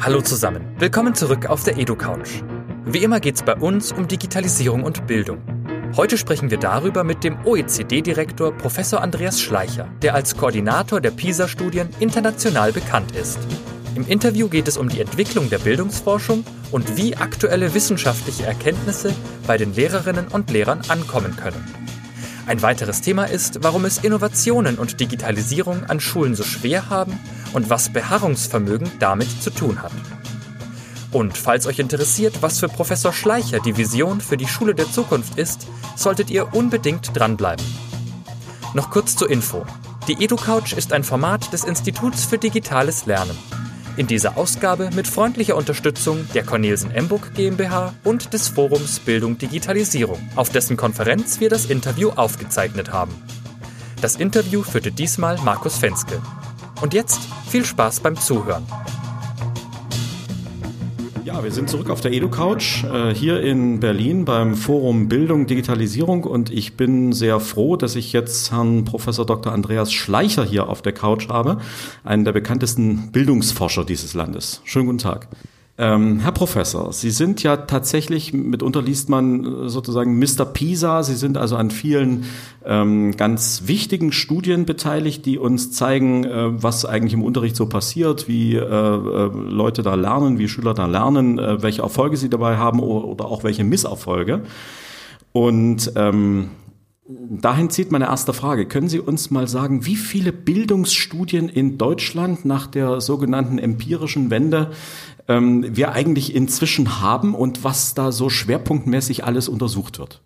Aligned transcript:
Hallo 0.00 0.20
zusammen, 0.22 0.76
willkommen 0.78 1.16
zurück 1.16 1.46
auf 1.46 1.64
der 1.64 1.76
EduCouch. 1.76 2.44
Wie 2.84 3.02
immer 3.02 3.18
geht 3.18 3.34
es 3.34 3.42
bei 3.42 3.56
uns 3.56 3.90
um 3.90 4.06
Digitalisierung 4.06 4.84
und 4.84 5.08
Bildung. 5.08 5.42
Heute 5.96 6.16
sprechen 6.16 6.52
wir 6.52 6.58
darüber 6.58 7.02
mit 7.02 7.24
dem 7.24 7.36
OECD-Direktor 7.44 8.52
Professor 8.52 9.02
Andreas 9.02 9.40
Schleicher, 9.40 9.88
der 10.00 10.14
als 10.14 10.36
Koordinator 10.36 11.00
der 11.00 11.10
PISA-Studien 11.10 11.88
international 11.98 12.72
bekannt 12.72 13.16
ist. 13.16 13.40
Im 13.96 14.06
Interview 14.06 14.48
geht 14.48 14.68
es 14.68 14.76
um 14.76 14.88
die 14.88 15.00
Entwicklung 15.00 15.50
der 15.50 15.58
Bildungsforschung 15.58 16.44
und 16.70 16.96
wie 16.96 17.16
aktuelle 17.16 17.74
wissenschaftliche 17.74 18.46
Erkenntnisse 18.46 19.12
bei 19.48 19.56
den 19.56 19.74
Lehrerinnen 19.74 20.28
und 20.28 20.52
Lehrern 20.52 20.82
ankommen 20.86 21.34
können. 21.34 21.64
Ein 22.46 22.62
weiteres 22.62 23.00
Thema 23.00 23.24
ist, 23.24 23.64
warum 23.64 23.84
es 23.84 23.98
Innovationen 23.98 24.78
und 24.78 25.00
Digitalisierung 25.00 25.84
an 25.86 25.98
Schulen 25.98 26.36
so 26.36 26.44
schwer 26.44 26.88
haben 26.88 27.18
und 27.52 27.70
was 27.70 27.92
Beharrungsvermögen 27.92 28.90
damit 28.98 29.42
zu 29.42 29.50
tun 29.50 29.82
hat. 29.82 29.92
Und 31.10 31.38
falls 31.38 31.66
euch 31.66 31.78
interessiert, 31.78 32.42
was 32.42 32.58
für 32.58 32.68
Professor 32.68 33.12
Schleicher 33.12 33.60
die 33.60 33.76
Vision 33.76 34.20
für 34.20 34.36
die 34.36 34.46
Schule 34.46 34.74
der 34.74 34.90
Zukunft 34.90 35.38
ist, 35.38 35.66
solltet 35.96 36.30
ihr 36.30 36.54
unbedingt 36.54 37.16
dranbleiben. 37.16 37.64
Noch 38.74 38.90
kurz 38.90 39.16
zur 39.16 39.30
Info. 39.30 39.64
Die 40.06 40.22
EduCouch 40.22 40.74
ist 40.74 40.92
ein 40.92 41.04
Format 41.04 41.52
des 41.52 41.64
Instituts 41.64 42.24
für 42.24 42.38
digitales 42.38 43.06
Lernen. 43.06 43.36
In 43.96 44.06
dieser 44.06 44.36
Ausgabe 44.36 44.90
mit 44.94 45.08
freundlicher 45.08 45.56
Unterstützung 45.56 46.28
der 46.32 46.44
Cornelsen 46.44 46.92
Emburg 46.92 47.34
GmbH 47.34 47.94
und 48.04 48.32
des 48.32 48.48
Forums 48.48 49.00
Bildung 49.00 49.38
Digitalisierung, 49.38 50.20
auf 50.36 50.50
dessen 50.50 50.76
Konferenz 50.76 51.40
wir 51.40 51.50
das 51.50 51.64
Interview 51.66 52.10
aufgezeichnet 52.10 52.92
haben. 52.92 53.12
Das 54.00 54.14
Interview 54.14 54.62
führte 54.62 54.92
diesmal 54.92 55.36
Markus 55.38 55.78
Fenske. 55.78 56.22
Und 56.80 56.94
jetzt 56.94 57.20
viel 57.48 57.64
Spaß 57.64 58.00
beim 58.00 58.16
Zuhören. 58.16 58.64
Ja, 61.24 61.42
wir 61.42 61.50
sind 61.50 61.68
zurück 61.68 61.90
auf 61.90 62.00
der 62.00 62.12
EduCouch 62.12 62.84
äh, 62.84 63.14
hier 63.14 63.40
in 63.42 63.80
Berlin 63.80 64.24
beim 64.24 64.54
Forum 64.54 65.08
Bildung 65.08 65.46
Digitalisierung 65.46 66.24
und 66.24 66.50
ich 66.50 66.76
bin 66.76 67.12
sehr 67.12 67.38
froh, 67.40 67.76
dass 67.76 67.96
ich 67.96 68.12
jetzt 68.12 68.50
Herrn 68.50 68.84
Professor 68.84 69.26
Dr. 69.26 69.52
Andreas 69.52 69.92
Schleicher 69.92 70.44
hier 70.44 70.68
auf 70.68 70.80
der 70.80 70.92
Couch 70.92 71.28
habe, 71.28 71.58
einen 72.02 72.24
der 72.24 72.32
bekanntesten 72.32 73.12
Bildungsforscher 73.12 73.84
dieses 73.84 74.14
Landes. 74.14 74.62
Schönen 74.64 74.86
guten 74.86 74.98
Tag. 74.98 75.28
Ähm, 75.80 76.18
Herr 76.18 76.32
Professor, 76.32 76.92
Sie 76.92 77.12
sind 77.12 77.44
ja 77.44 77.56
tatsächlich, 77.56 78.32
mitunter 78.32 78.82
liest 78.82 79.08
man 79.08 79.44
äh, 79.44 79.68
sozusagen 79.68 80.18
Mr. 80.18 80.44
Pisa, 80.44 81.04
Sie 81.04 81.14
sind 81.14 81.38
also 81.38 81.54
an 81.54 81.70
vielen 81.70 82.24
ähm, 82.64 83.16
ganz 83.16 83.62
wichtigen 83.66 84.10
Studien 84.10 84.66
beteiligt, 84.66 85.24
die 85.24 85.38
uns 85.38 85.70
zeigen, 85.70 86.24
äh, 86.24 86.62
was 86.62 86.84
eigentlich 86.84 87.12
im 87.12 87.22
Unterricht 87.22 87.54
so 87.54 87.66
passiert, 87.66 88.26
wie 88.26 88.56
äh, 88.56 88.60
äh, 88.60 89.30
Leute 89.32 89.82
da 89.82 89.94
lernen, 89.94 90.40
wie 90.40 90.48
Schüler 90.48 90.74
da 90.74 90.86
lernen, 90.86 91.38
äh, 91.38 91.62
welche 91.62 91.82
Erfolge 91.82 92.16
sie 92.16 92.28
dabei 92.28 92.56
haben 92.56 92.80
oder, 92.80 93.26
auch 93.26 93.44
welche 93.44 93.62
Misserfolge. 93.62 94.42
Und 95.32 95.92
ähm, 95.94 96.48
Dahin 97.30 97.70
zieht 97.70 97.90
meine 97.90 98.04
erste 98.04 98.34
Frage. 98.34 98.66
Können 98.66 98.90
Sie 98.90 99.00
uns 99.00 99.30
mal 99.30 99.48
sagen, 99.48 99.86
wie 99.86 99.96
viele 99.96 100.30
Bildungsstudien 100.30 101.48
in 101.48 101.78
Deutschland 101.78 102.44
nach 102.44 102.66
der 102.66 103.00
sogenannten 103.00 103.58
empirischen 103.58 104.28
Wende 104.28 104.72
ähm, 105.28 105.64
wir 105.76 105.92
eigentlich 105.92 106.34
inzwischen 106.34 107.00
haben 107.00 107.34
und 107.34 107.64
was 107.64 107.94
da 107.94 108.12
so 108.12 108.30
schwerpunktmäßig 108.30 109.24
alles 109.24 109.48
untersucht 109.48 109.98
wird? 109.98 110.20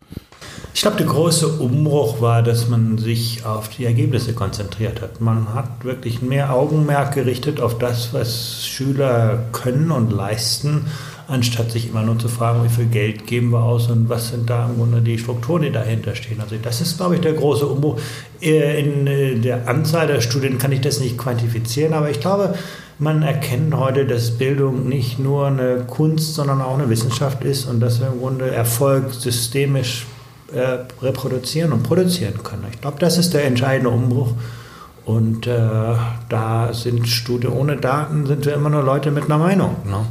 Ich 0.75 0.81
glaube, 0.81 0.97
der 0.97 1.06
große 1.06 1.47
Umbruch 1.47 2.20
war, 2.22 2.42
dass 2.42 2.69
man 2.69 2.97
sich 2.97 3.45
auf 3.45 3.69
die 3.69 3.84
Ergebnisse 3.84 4.33
konzentriert 4.33 5.03
hat. 5.03 5.20
Man 5.20 5.55
hat 5.55 5.84
wirklich 5.84 6.23
mehr 6.23 6.55
Augenmerk 6.55 7.14
gerichtet 7.14 7.61
auf 7.61 7.78
das, 7.78 8.14
was 8.14 8.67
Schüler 8.67 9.45
können 9.53 9.91
und 9.91 10.11
leisten 10.11 10.86
anstatt 11.33 11.70
sich 11.70 11.88
immer 11.88 12.02
nur 12.02 12.19
zu 12.19 12.28
fragen, 12.28 12.62
wie 12.62 12.69
viel 12.69 12.86
Geld 12.86 13.27
geben 13.27 13.50
wir 13.50 13.62
aus 13.62 13.88
und 13.88 14.11
was 14.11 14.28
sind 14.28 14.50
da 14.50 14.66
im 14.66 14.77
Grunde 14.77 15.00
die 15.00 15.19
Strukturen, 15.19 15.62
die 15.62 15.72
dahinter 15.72 16.14
stehen. 16.14 16.41
Also 16.41 16.57
das 16.62 16.83
ist, 16.83 16.98
glaube 16.98 17.14
ich, 17.14 17.23
der 17.23 17.33
große 17.33 17.67
Umbruch. 17.67 17.98
Äh, 18.42 18.80
in 18.80 19.07
äh, 19.07 19.34
der 19.36 19.67
Anzahl 19.67 20.07
der 20.07 20.20
Studien 20.20 20.58
kann 20.58 20.73
ich 20.73 20.83
das 20.83 21.01
nicht 21.01 21.17
quantifizieren, 21.17 21.95
aber 21.95 22.11
ich 22.11 22.20
glaube, 22.20 22.55
man 22.98 23.23
erkennt 23.23 23.74
heute, 23.74 24.07
dass 24.07 24.33
Bildung 24.33 24.89
nicht 24.89 25.18
nur 25.18 25.46
eine 25.46 25.84
Kunst, 25.89 26.34
sondern 26.34 26.61
auch 26.61 26.79
eine 26.79 26.90
Wissenschaft 26.90 27.42
ist 27.45 27.64
und 27.64 27.80
dass 27.80 27.98
wir 28.01 28.08
im 28.08 28.20
Grunde 28.20 28.51
Erfolg 28.51 29.14
systemisch 29.14 30.07
äh, 30.52 30.80
reproduzieren 31.02 31.73
und 31.73 31.83
produzieren 31.83 32.42
können. 32.42 32.67
Ich 32.70 32.80
glaube, 32.83 32.98
das 33.01 33.17
ist 33.17 33.33
der 33.33 33.46
entscheidende 33.46 33.89
Umbruch. 33.89 34.33
Und 35.07 35.46
äh, 35.46 35.58
da 36.28 36.73
sind 36.73 37.08
Studien 37.08 37.52
ohne 37.52 37.77
Daten, 37.77 38.27
sind 38.27 38.45
wir 38.45 38.55
immer 38.55 38.70
nur 38.70 38.83
Leute 38.83 39.11
mit 39.11 39.24
einer 39.24 39.39
Meinung. 39.39 39.77
Ne? 39.84 40.05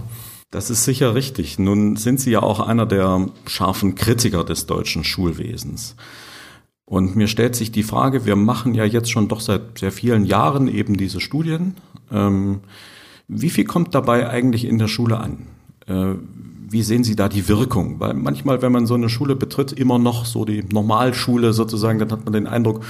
Das 0.51 0.69
ist 0.69 0.83
sicher 0.83 1.15
richtig. 1.15 1.59
Nun 1.59 1.95
sind 1.95 2.19
Sie 2.19 2.31
ja 2.31 2.43
auch 2.43 2.59
einer 2.59 2.85
der 2.85 3.29
scharfen 3.47 3.95
Kritiker 3.95 4.43
des 4.43 4.65
deutschen 4.65 5.05
Schulwesens. 5.05 5.95
Und 6.85 7.15
mir 7.15 7.27
stellt 7.27 7.55
sich 7.55 7.71
die 7.71 7.83
Frage, 7.83 8.25
wir 8.25 8.35
machen 8.35 8.73
ja 8.73 8.83
jetzt 8.83 9.09
schon 9.09 9.29
doch 9.29 9.39
seit 9.39 9.79
sehr 9.79 9.93
vielen 9.93 10.25
Jahren 10.25 10.67
eben 10.67 10.97
diese 10.97 11.21
Studien. 11.21 11.75
Ähm, 12.11 12.59
wie 13.29 13.49
viel 13.49 13.63
kommt 13.63 13.95
dabei 13.95 14.29
eigentlich 14.29 14.65
in 14.65 14.77
der 14.77 14.89
Schule 14.89 15.17
an? 15.19 15.47
Äh, 15.87 16.15
wie 16.69 16.83
sehen 16.83 17.05
Sie 17.05 17.15
da 17.15 17.29
die 17.29 17.47
Wirkung? 17.47 18.01
Weil 18.01 18.13
manchmal, 18.13 18.61
wenn 18.61 18.73
man 18.73 18.87
so 18.87 18.95
eine 18.95 19.07
Schule 19.07 19.37
betritt, 19.37 19.71
immer 19.71 19.99
noch 19.99 20.25
so 20.25 20.43
die 20.43 20.63
Normalschule 20.63 21.53
sozusagen, 21.53 21.99
dann 21.99 22.11
hat 22.11 22.25
man 22.25 22.33
den 22.33 22.47
Eindruck, 22.47 22.83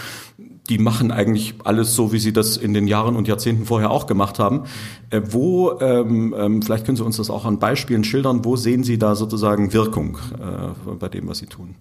die 0.70 0.78
machen 0.78 1.12
eigentlich 1.12 1.56
alles 1.64 1.96
so, 1.96 2.14
wie 2.14 2.20
sie 2.20 2.34
das 2.34 2.56
in 2.56 2.74
den 2.74 2.88
Jahren 2.88 3.16
und 3.16 3.28
Jahrzehnten 3.28 3.66
vorher 3.66 3.92
auch 3.92 4.08
gemacht 4.08 4.40
haben. 4.40 4.64
Äh, 5.10 5.22
wo, 5.30 5.80
ähm, 5.80 6.34
ähm, 6.38 6.62
vielleicht 6.62 6.86
können 6.86 6.96
Sie 6.96 7.04
uns 7.04 7.18
das 7.18 7.30
auch 7.30 7.46
an 7.46 7.60
Beispielen 7.60 8.04
schildern, 8.04 8.46
wo 8.46 8.56
sehen 8.56 8.84
Sie 8.84 8.98
da 8.98 9.16
sozusagen 9.16 9.74
Wirkung 9.74 10.18
äh, 10.40 10.92
bei 10.96 11.10
dem, 11.10 11.28
was 11.28 11.40
Sie 11.40 11.48
tun? 11.48 11.76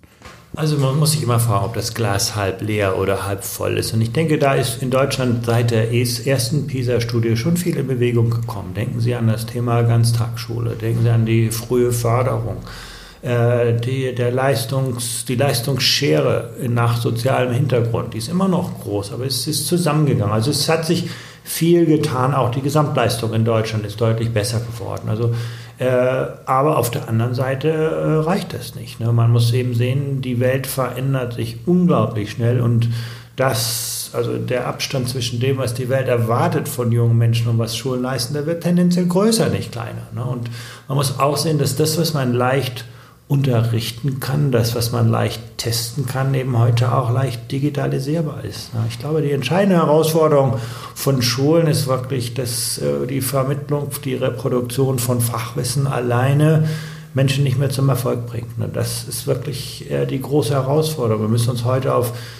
Also 0.56 0.78
man 0.78 0.98
muss 0.98 1.12
sich 1.12 1.22
immer 1.22 1.38
fragen, 1.38 1.66
ob 1.66 1.74
das 1.74 1.94
Glas 1.94 2.34
halb 2.34 2.60
leer 2.60 2.98
oder 2.98 3.24
halb 3.24 3.44
voll 3.44 3.78
ist. 3.78 3.94
Und 3.94 4.00
ich 4.00 4.10
denke, 4.10 4.36
da 4.36 4.54
ist 4.54 4.82
in 4.82 4.90
Deutschland 4.90 5.46
seit 5.46 5.70
der 5.70 5.92
ersten 5.92 6.66
PISA-Studie 6.66 7.36
schon 7.36 7.56
viel 7.56 7.76
in 7.76 7.86
Bewegung 7.86 8.30
gekommen. 8.30 8.74
Denken 8.74 8.98
Sie 9.00 9.14
an 9.14 9.28
das 9.28 9.46
Thema 9.46 9.82
Ganztagsschule, 9.82 10.70
denken 10.70 11.02
Sie 11.04 11.10
an 11.10 11.24
die 11.24 11.50
frühe 11.50 11.92
Förderung 11.92 12.56
die, 13.22 14.14
der 14.14 14.30
Leistungs, 14.30 15.26
die 15.26 15.34
Leistungsschere 15.34 16.52
nach 16.68 16.96
sozialem 16.96 17.52
Hintergrund, 17.52 18.14
die 18.14 18.18
ist 18.18 18.28
immer 18.28 18.48
noch 18.48 18.80
groß, 18.82 19.12
aber 19.12 19.26
es 19.26 19.46
ist 19.46 19.66
zusammengegangen. 19.66 20.32
Also 20.32 20.50
es 20.50 20.70
hat 20.70 20.86
sich 20.86 21.10
viel 21.50 21.86
getan, 21.86 22.32
auch 22.32 22.50
die 22.50 22.60
Gesamtleistung 22.60 23.34
in 23.34 23.44
Deutschland 23.44 23.84
ist 23.84 24.00
deutlich 24.00 24.32
besser 24.32 24.60
geworden. 24.60 25.08
Also, 25.08 25.34
äh, 25.78 25.86
aber 26.46 26.78
auf 26.78 26.90
der 26.90 27.08
anderen 27.08 27.34
Seite 27.34 27.68
äh, 27.68 28.24
reicht 28.24 28.54
das 28.54 28.74
nicht. 28.74 29.00
Ne? 29.00 29.12
Man 29.12 29.32
muss 29.32 29.52
eben 29.52 29.74
sehen, 29.74 30.22
die 30.22 30.38
Welt 30.38 30.66
verändert 30.66 31.34
sich 31.34 31.58
unglaublich 31.66 32.30
schnell 32.30 32.60
und 32.60 32.88
das, 33.36 34.10
also 34.12 34.36
der 34.36 34.68
Abstand 34.68 35.08
zwischen 35.08 35.40
dem, 35.40 35.58
was 35.58 35.74
die 35.74 35.88
Welt 35.88 36.08
erwartet 36.08 36.68
von 36.68 36.92
jungen 36.92 37.16
Menschen 37.16 37.48
und 37.48 37.58
was 37.58 37.76
Schulen 37.76 38.02
leisten, 38.02 38.34
der 38.34 38.46
wird 38.46 38.62
tendenziell 38.62 39.06
größer, 39.06 39.48
nicht 39.48 39.72
kleiner. 39.72 40.06
Ne? 40.14 40.22
Und 40.22 40.50
man 40.88 40.98
muss 40.98 41.18
auch 41.18 41.36
sehen, 41.36 41.58
dass 41.58 41.74
das, 41.74 41.98
was 41.98 42.12
man 42.14 42.32
leicht 42.32 42.84
unterrichten 43.30 44.18
kann, 44.18 44.50
das, 44.50 44.74
was 44.74 44.90
man 44.90 45.08
leicht 45.08 45.40
testen 45.56 46.04
kann, 46.04 46.34
eben 46.34 46.58
heute 46.58 46.92
auch 46.92 47.12
leicht 47.12 47.52
digitalisierbar 47.52 48.42
ist. 48.42 48.70
Ich 48.88 48.98
glaube, 48.98 49.22
die 49.22 49.30
entscheidende 49.30 49.76
Herausforderung 49.76 50.58
von 50.96 51.22
Schulen 51.22 51.68
ist 51.68 51.86
wirklich, 51.86 52.34
dass 52.34 52.78
äh, 52.78 53.06
die 53.06 53.20
Vermittlung, 53.20 53.88
die 54.04 54.16
Reproduktion 54.16 54.98
von 54.98 55.20
Fachwissen 55.20 55.86
alleine 55.86 56.68
Menschen 57.14 57.44
nicht 57.44 57.56
mehr 57.56 57.70
zum 57.70 57.88
Erfolg 57.88 58.26
bringt. 58.26 58.48
Das 58.72 59.04
ist 59.04 59.28
wirklich 59.28 59.86
die 60.10 60.20
große 60.20 60.54
Herausforderung. 60.54 61.22
Wir 61.22 61.28
müssen 61.28 61.50
uns 61.50 61.64
heute 61.64 61.94
auf 61.94 62.10
äh, 62.10 62.39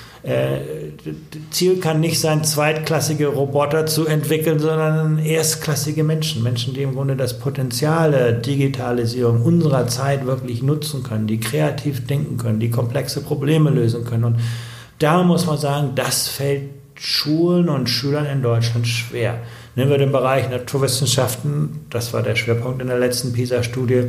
Ziel 1.50 1.80
kann 1.80 2.00
nicht 2.00 2.20
sein, 2.20 2.44
zweitklassige 2.44 3.28
Roboter 3.28 3.86
zu 3.86 4.06
entwickeln, 4.06 4.58
sondern 4.58 5.18
erstklassige 5.18 6.04
Menschen. 6.04 6.42
Menschen, 6.42 6.74
die 6.74 6.82
im 6.82 6.94
Grunde 6.94 7.16
das 7.16 7.38
Potenzial 7.38 8.10
der 8.10 8.32
Digitalisierung 8.32 9.42
unserer 9.42 9.86
Zeit 9.86 10.26
wirklich 10.26 10.62
nutzen 10.62 11.02
können, 11.02 11.26
die 11.26 11.40
kreativ 11.40 12.06
denken 12.06 12.36
können, 12.36 12.60
die 12.60 12.70
komplexe 12.70 13.22
Probleme 13.22 13.70
lösen 13.70 14.04
können. 14.04 14.24
Und 14.24 14.36
da 14.98 15.22
muss 15.22 15.46
man 15.46 15.56
sagen, 15.56 15.92
das 15.94 16.28
fällt 16.28 16.64
Schulen 16.94 17.70
und 17.70 17.88
Schülern 17.88 18.26
in 18.26 18.42
Deutschland 18.42 18.86
schwer. 18.86 19.38
Nehmen 19.74 19.90
wir 19.90 19.96
den 19.96 20.12
Bereich 20.12 20.50
Naturwissenschaften, 20.50 21.86
das 21.88 22.12
war 22.12 22.22
der 22.22 22.36
Schwerpunkt 22.36 22.82
in 22.82 22.88
der 22.88 22.98
letzten 22.98 23.32
PISA-Studie. 23.32 24.08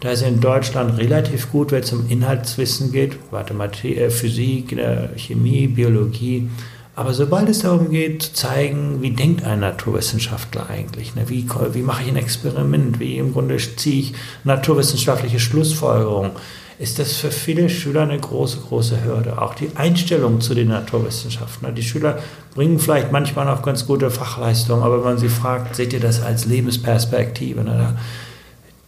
Da 0.00 0.10
ist 0.10 0.22
in 0.22 0.40
Deutschland 0.40 0.98
relativ 0.98 1.50
gut, 1.50 1.72
wenn 1.72 1.82
es 1.82 1.92
um 1.92 2.08
Inhaltswissen 2.08 2.92
geht, 2.92 3.32
Mathematik, 3.32 3.96
äh, 3.96 4.10
Physik, 4.10 4.72
äh, 4.72 5.08
Chemie, 5.16 5.68
Biologie. 5.68 6.48
Aber 6.94 7.12
sobald 7.12 7.48
es 7.48 7.60
darum 7.60 7.90
geht, 7.90 8.22
zu 8.22 8.32
zeigen, 8.32 9.02
wie 9.02 9.10
denkt 9.10 9.44
ein 9.44 9.60
Naturwissenschaftler 9.60 10.68
eigentlich, 10.70 11.14
ne? 11.14 11.28
wie, 11.28 11.46
wie 11.72 11.82
mache 11.82 12.02
ich 12.02 12.08
ein 12.08 12.16
Experiment, 12.16 12.98
wie 13.00 13.18
im 13.18 13.32
Grunde 13.32 13.58
ziehe 13.58 14.00
ich 14.00 14.14
naturwissenschaftliche 14.44 15.38
Schlussfolgerungen, 15.38 16.32
ist 16.78 16.98
das 16.98 17.14
für 17.14 17.30
viele 17.30 17.68
Schüler 17.68 18.02
eine 18.02 18.18
große, 18.18 18.58
große 18.60 19.04
Hürde. 19.04 19.40
Auch 19.40 19.54
die 19.54 19.70
Einstellung 19.76 20.40
zu 20.40 20.54
den 20.54 20.68
Naturwissenschaften. 20.68 21.74
Die 21.74 21.82
Schüler 21.82 22.18
bringen 22.54 22.78
vielleicht 22.78 23.12
manchmal 23.12 23.46
noch 23.46 23.62
ganz 23.62 23.86
gute 23.86 24.10
Fachleistungen, 24.10 24.82
aber 24.82 24.98
wenn 24.98 25.04
man 25.04 25.18
sie 25.18 25.30
fragt, 25.30 25.76
seht 25.76 25.92
ihr 25.92 26.00
das 26.00 26.22
als 26.22 26.44
Lebensperspektive? 26.44 27.62
Da, 27.62 27.96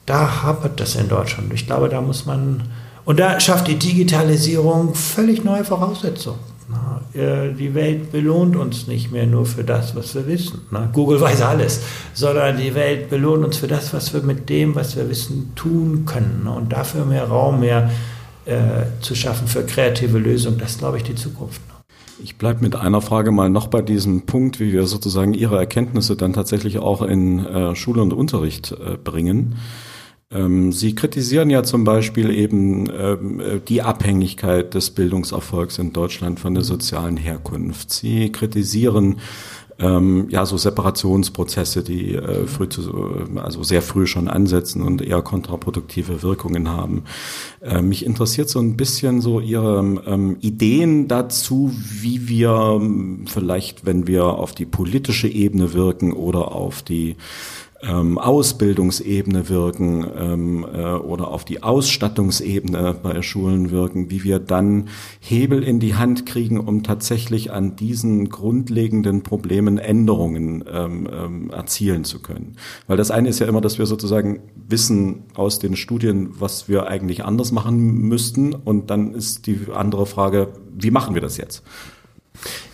da 0.08 0.42
hapert 0.42 0.80
das 0.80 0.96
in 0.96 1.08
Deutschland. 1.08 1.52
Ich 1.52 1.66
glaube, 1.66 1.88
da 1.88 2.00
muss 2.00 2.26
man, 2.26 2.62
und 3.04 3.20
da 3.20 3.38
schafft 3.40 3.68
die 3.68 3.76
Digitalisierung 3.76 4.94
völlig 4.94 5.44
neue 5.44 5.64
Voraussetzungen. 5.64 6.38
Äh, 7.14 7.54
die 7.54 7.74
Welt 7.74 8.12
belohnt 8.12 8.56
uns 8.56 8.86
nicht 8.86 9.10
mehr 9.10 9.26
nur 9.26 9.46
für 9.46 9.64
das, 9.64 9.96
was 9.96 10.14
wir 10.14 10.26
wissen. 10.26 10.60
Google 10.92 11.20
weiß 11.20 11.42
alles, 11.42 11.82
sondern 12.12 12.58
die 12.58 12.74
Welt 12.74 13.08
belohnt 13.08 13.44
uns 13.44 13.56
für 13.56 13.66
das, 13.66 13.94
was 13.94 14.12
wir 14.12 14.22
mit 14.22 14.48
dem, 14.48 14.74
was 14.74 14.96
wir 14.96 15.08
wissen, 15.08 15.52
tun 15.54 16.04
können. 16.04 16.46
Und 16.46 16.72
dafür 16.72 17.04
mehr 17.04 17.24
Raum, 17.24 17.60
mehr 17.60 17.90
äh, 18.44 18.56
zu 19.00 19.14
schaffen 19.14 19.48
für 19.48 19.64
kreative 19.64 20.18
Lösungen, 20.18 20.58
das 20.58 20.72
ist, 20.72 20.78
glaube 20.78 20.98
ich, 20.98 21.02
die 21.02 21.14
Zukunft. 21.14 21.60
Ich 22.22 22.36
bleibe 22.36 22.62
mit 22.62 22.74
einer 22.74 23.00
Frage 23.00 23.30
mal 23.30 23.48
noch 23.48 23.68
bei 23.68 23.80
diesem 23.80 24.26
Punkt, 24.26 24.58
wie 24.58 24.72
wir 24.72 24.86
sozusagen 24.86 25.34
Ihre 25.34 25.56
Erkenntnisse 25.56 26.16
dann 26.16 26.32
tatsächlich 26.32 26.78
auch 26.78 27.00
in 27.02 27.46
äh, 27.46 27.76
Schule 27.76 28.02
und 28.02 28.12
Unterricht 28.12 28.72
äh, 28.72 28.96
bringen. 28.96 29.54
Ähm, 30.30 30.72
Sie 30.72 30.94
kritisieren 30.94 31.48
ja 31.48 31.62
zum 31.62 31.84
Beispiel 31.84 32.30
eben 32.30 32.88
ähm, 32.90 33.40
äh, 33.40 33.60
die 33.66 33.82
Abhängigkeit 33.82 34.74
des 34.74 34.90
Bildungserfolgs 34.90 35.78
in 35.78 35.92
Deutschland 35.92 36.38
von 36.38 36.54
der 36.54 36.64
sozialen 36.64 37.16
Herkunft. 37.16 37.90
Sie 37.90 38.30
kritisieren 38.30 39.20
ähm, 39.78 40.26
ja 40.28 40.44
so 40.44 40.56
Separationsprozesse, 40.56 41.82
die 41.82 42.14
äh, 42.14 42.46
früh 42.46 42.68
zu, 42.68 43.26
also 43.36 43.62
sehr 43.62 43.80
früh 43.80 44.06
schon 44.06 44.28
ansetzen 44.28 44.82
und 44.82 45.00
eher 45.00 45.22
kontraproduktive 45.22 46.22
Wirkungen 46.22 46.68
haben. 46.68 47.04
Äh, 47.62 47.80
mich 47.80 48.04
interessiert 48.04 48.50
so 48.50 48.58
ein 48.58 48.76
bisschen 48.76 49.20
so 49.20 49.40
Ihre 49.40 49.78
ähm, 50.06 50.36
Ideen 50.40 51.08
dazu, 51.08 51.72
wie 51.74 52.28
wir 52.28 52.80
vielleicht, 53.26 53.86
wenn 53.86 54.06
wir 54.06 54.24
auf 54.24 54.52
die 54.52 54.66
politische 54.66 55.28
Ebene 55.28 55.72
wirken 55.72 56.12
oder 56.12 56.52
auf 56.52 56.82
die 56.82 57.16
ähm, 57.82 58.18
Ausbildungsebene 58.18 59.48
wirken 59.48 60.06
ähm, 60.16 60.66
äh, 60.72 60.94
oder 60.94 61.28
auf 61.28 61.44
die 61.44 61.62
Ausstattungsebene 61.62 62.96
bei 63.02 63.22
Schulen 63.22 63.70
wirken, 63.70 64.10
wie 64.10 64.24
wir 64.24 64.40
dann 64.40 64.88
Hebel 65.20 65.62
in 65.62 65.78
die 65.78 65.94
Hand 65.94 66.26
kriegen, 66.26 66.58
um 66.58 66.82
tatsächlich 66.82 67.52
an 67.52 67.76
diesen 67.76 68.30
grundlegenden 68.30 69.22
Problemen 69.22 69.78
Änderungen 69.78 70.64
ähm, 70.70 71.08
ähm, 71.12 71.50
erzielen 71.50 72.04
zu 72.04 72.20
können. 72.20 72.56
Weil 72.86 72.96
das 72.96 73.10
eine 73.10 73.28
ist 73.28 73.38
ja 73.38 73.46
immer, 73.46 73.60
dass 73.60 73.78
wir 73.78 73.86
sozusagen 73.86 74.40
wissen 74.68 75.24
aus 75.34 75.58
den 75.58 75.76
Studien, 75.76 76.30
was 76.38 76.68
wir 76.68 76.88
eigentlich 76.88 77.24
anders 77.24 77.52
machen 77.52 77.78
müssten 78.08 78.54
und 78.54 78.90
dann 78.90 79.14
ist 79.14 79.46
die 79.46 79.66
andere 79.72 80.06
Frage, 80.06 80.48
wie 80.76 80.90
machen 80.90 81.14
wir 81.14 81.22
das 81.22 81.36
jetzt? 81.36 81.62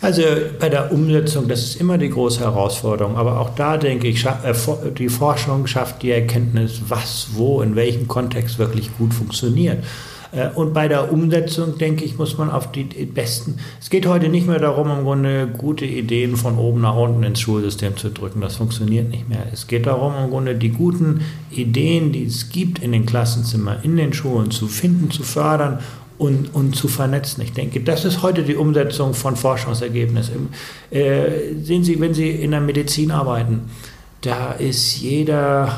Also 0.01 0.21
bei 0.59 0.69
der 0.69 0.91
Umsetzung, 0.91 1.47
das 1.47 1.63
ist 1.63 1.81
immer 1.81 1.97
die 1.97 2.09
große 2.09 2.41
Herausforderung. 2.41 3.17
Aber 3.17 3.39
auch 3.39 3.55
da 3.55 3.77
denke 3.77 4.07
ich, 4.07 4.25
äh, 4.25 4.53
die 4.97 5.09
Forschung 5.09 5.67
schafft 5.67 6.03
die 6.03 6.11
Erkenntnis, 6.11 6.81
was, 6.87 7.29
wo, 7.33 7.61
in 7.61 7.75
welchem 7.75 8.07
Kontext 8.07 8.59
wirklich 8.59 8.95
gut 8.97 9.13
funktioniert. 9.13 9.83
Äh, 10.31 10.49
und 10.49 10.73
bei 10.73 10.87
der 10.87 11.11
Umsetzung, 11.11 11.77
denke 11.77 12.03
ich, 12.03 12.17
muss 12.17 12.37
man 12.37 12.51
auf 12.51 12.71
die 12.71 12.83
besten. 12.83 13.57
Es 13.79 13.89
geht 13.89 14.05
heute 14.05 14.29
nicht 14.29 14.47
mehr 14.47 14.59
darum, 14.59 14.91
im 14.91 15.03
Grunde 15.03 15.47
gute 15.47 15.85
Ideen 15.85 16.35
von 16.35 16.57
oben 16.57 16.81
nach 16.81 16.95
unten 16.95 17.23
ins 17.23 17.39
Schulsystem 17.39 17.97
zu 17.97 18.09
drücken. 18.09 18.41
Das 18.41 18.57
funktioniert 18.57 19.09
nicht 19.09 19.29
mehr. 19.29 19.47
Es 19.51 19.67
geht 19.67 19.87
darum, 19.87 20.13
im 20.23 20.29
Grunde 20.29 20.55
die 20.55 20.69
guten 20.69 21.21
Ideen, 21.51 22.11
die 22.11 22.25
es 22.25 22.49
gibt 22.49 22.79
in 22.79 22.91
den 22.91 23.05
Klassenzimmern, 23.05 23.79
in 23.83 23.95
den 23.95 24.13
Schulen 24.13 24.51
zu 24.51 24.67
finden, 24.67 25.09
zu 25.09 25.23
fördern 25.23 25.79
und, 26.17 26.53
und 26.53 26.75
zu 26.75 26.87
vernetzen. 26.87 27.41
Ich 27.43 27.53
denke, 27.53 27.81
das 27.81 28.05
ist 28.05 28.21
heute 28.21 28.43
die 28.43 28.55
Umsetzung 28.55 29.13
von 29.13 29.35
Forschungsergebnissen. 29.35 30.49
Äh, 30.91 31.55
sehen 31.61 31.83
Sie, 31.83 31.99
wenn 31.99 32.13
Sie 32.13 32.29
in 32.29 32.51
der 32.51 32.61
Medizin 32.61 33.11
arbeiten, 33.11 33.69
da 34.21 34.53
ist 34.53 34.97
jeder 34.97 35.75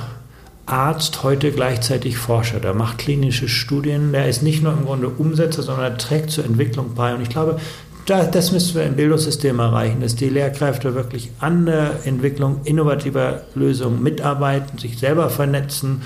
Arzt 0.65 1.23
heute 1.23 1.51
gleichzeitig 1.51 2.17
Forscher. 2.17 2.59
Der 2.59 2.73
macht 2.73 2.99
klinische 2.99 3.47
Studien, 3.47 4.11
der 4.11 4.27
ist 4.27 4.43
nicht 4.43 4.61
nur 4.61 4.73
im 4.73 4.85
Grunde 4.85 5.09
Umsetzer, 5.09 5.63
sondern 5.63 5.93
er 5.93 5.97
trägt 5.97 6.29
zur 6.29 6.45
Entwicklung 6.45 6.93
bei. 6.93 7.15
Und 7.15 7.21
ich 7.21 7.29
glaube, 7.29 7.59
das 8.05 8.51
müssen 8.51 8.75
wir 8.75 8.83
im 8.83 8.95
Bildungssystem 8.95 9.59
erreichen, 9.59 10.01
dass 10.01 10.15
die 10.15 10.29
Lehrkräfte 10.29 10.95
wirklich 10.95 11.31
an 11.39 11.65
der 11.65 12.05
Entwicklung 12.05 12.61
innovativer 12.63 13.41
Lösungen 13.55 14.01
mitarbeiten, 14.01 14.77
sich 14.77 14.97
selber 14.97 15.29
vernetzen 15.29 16.03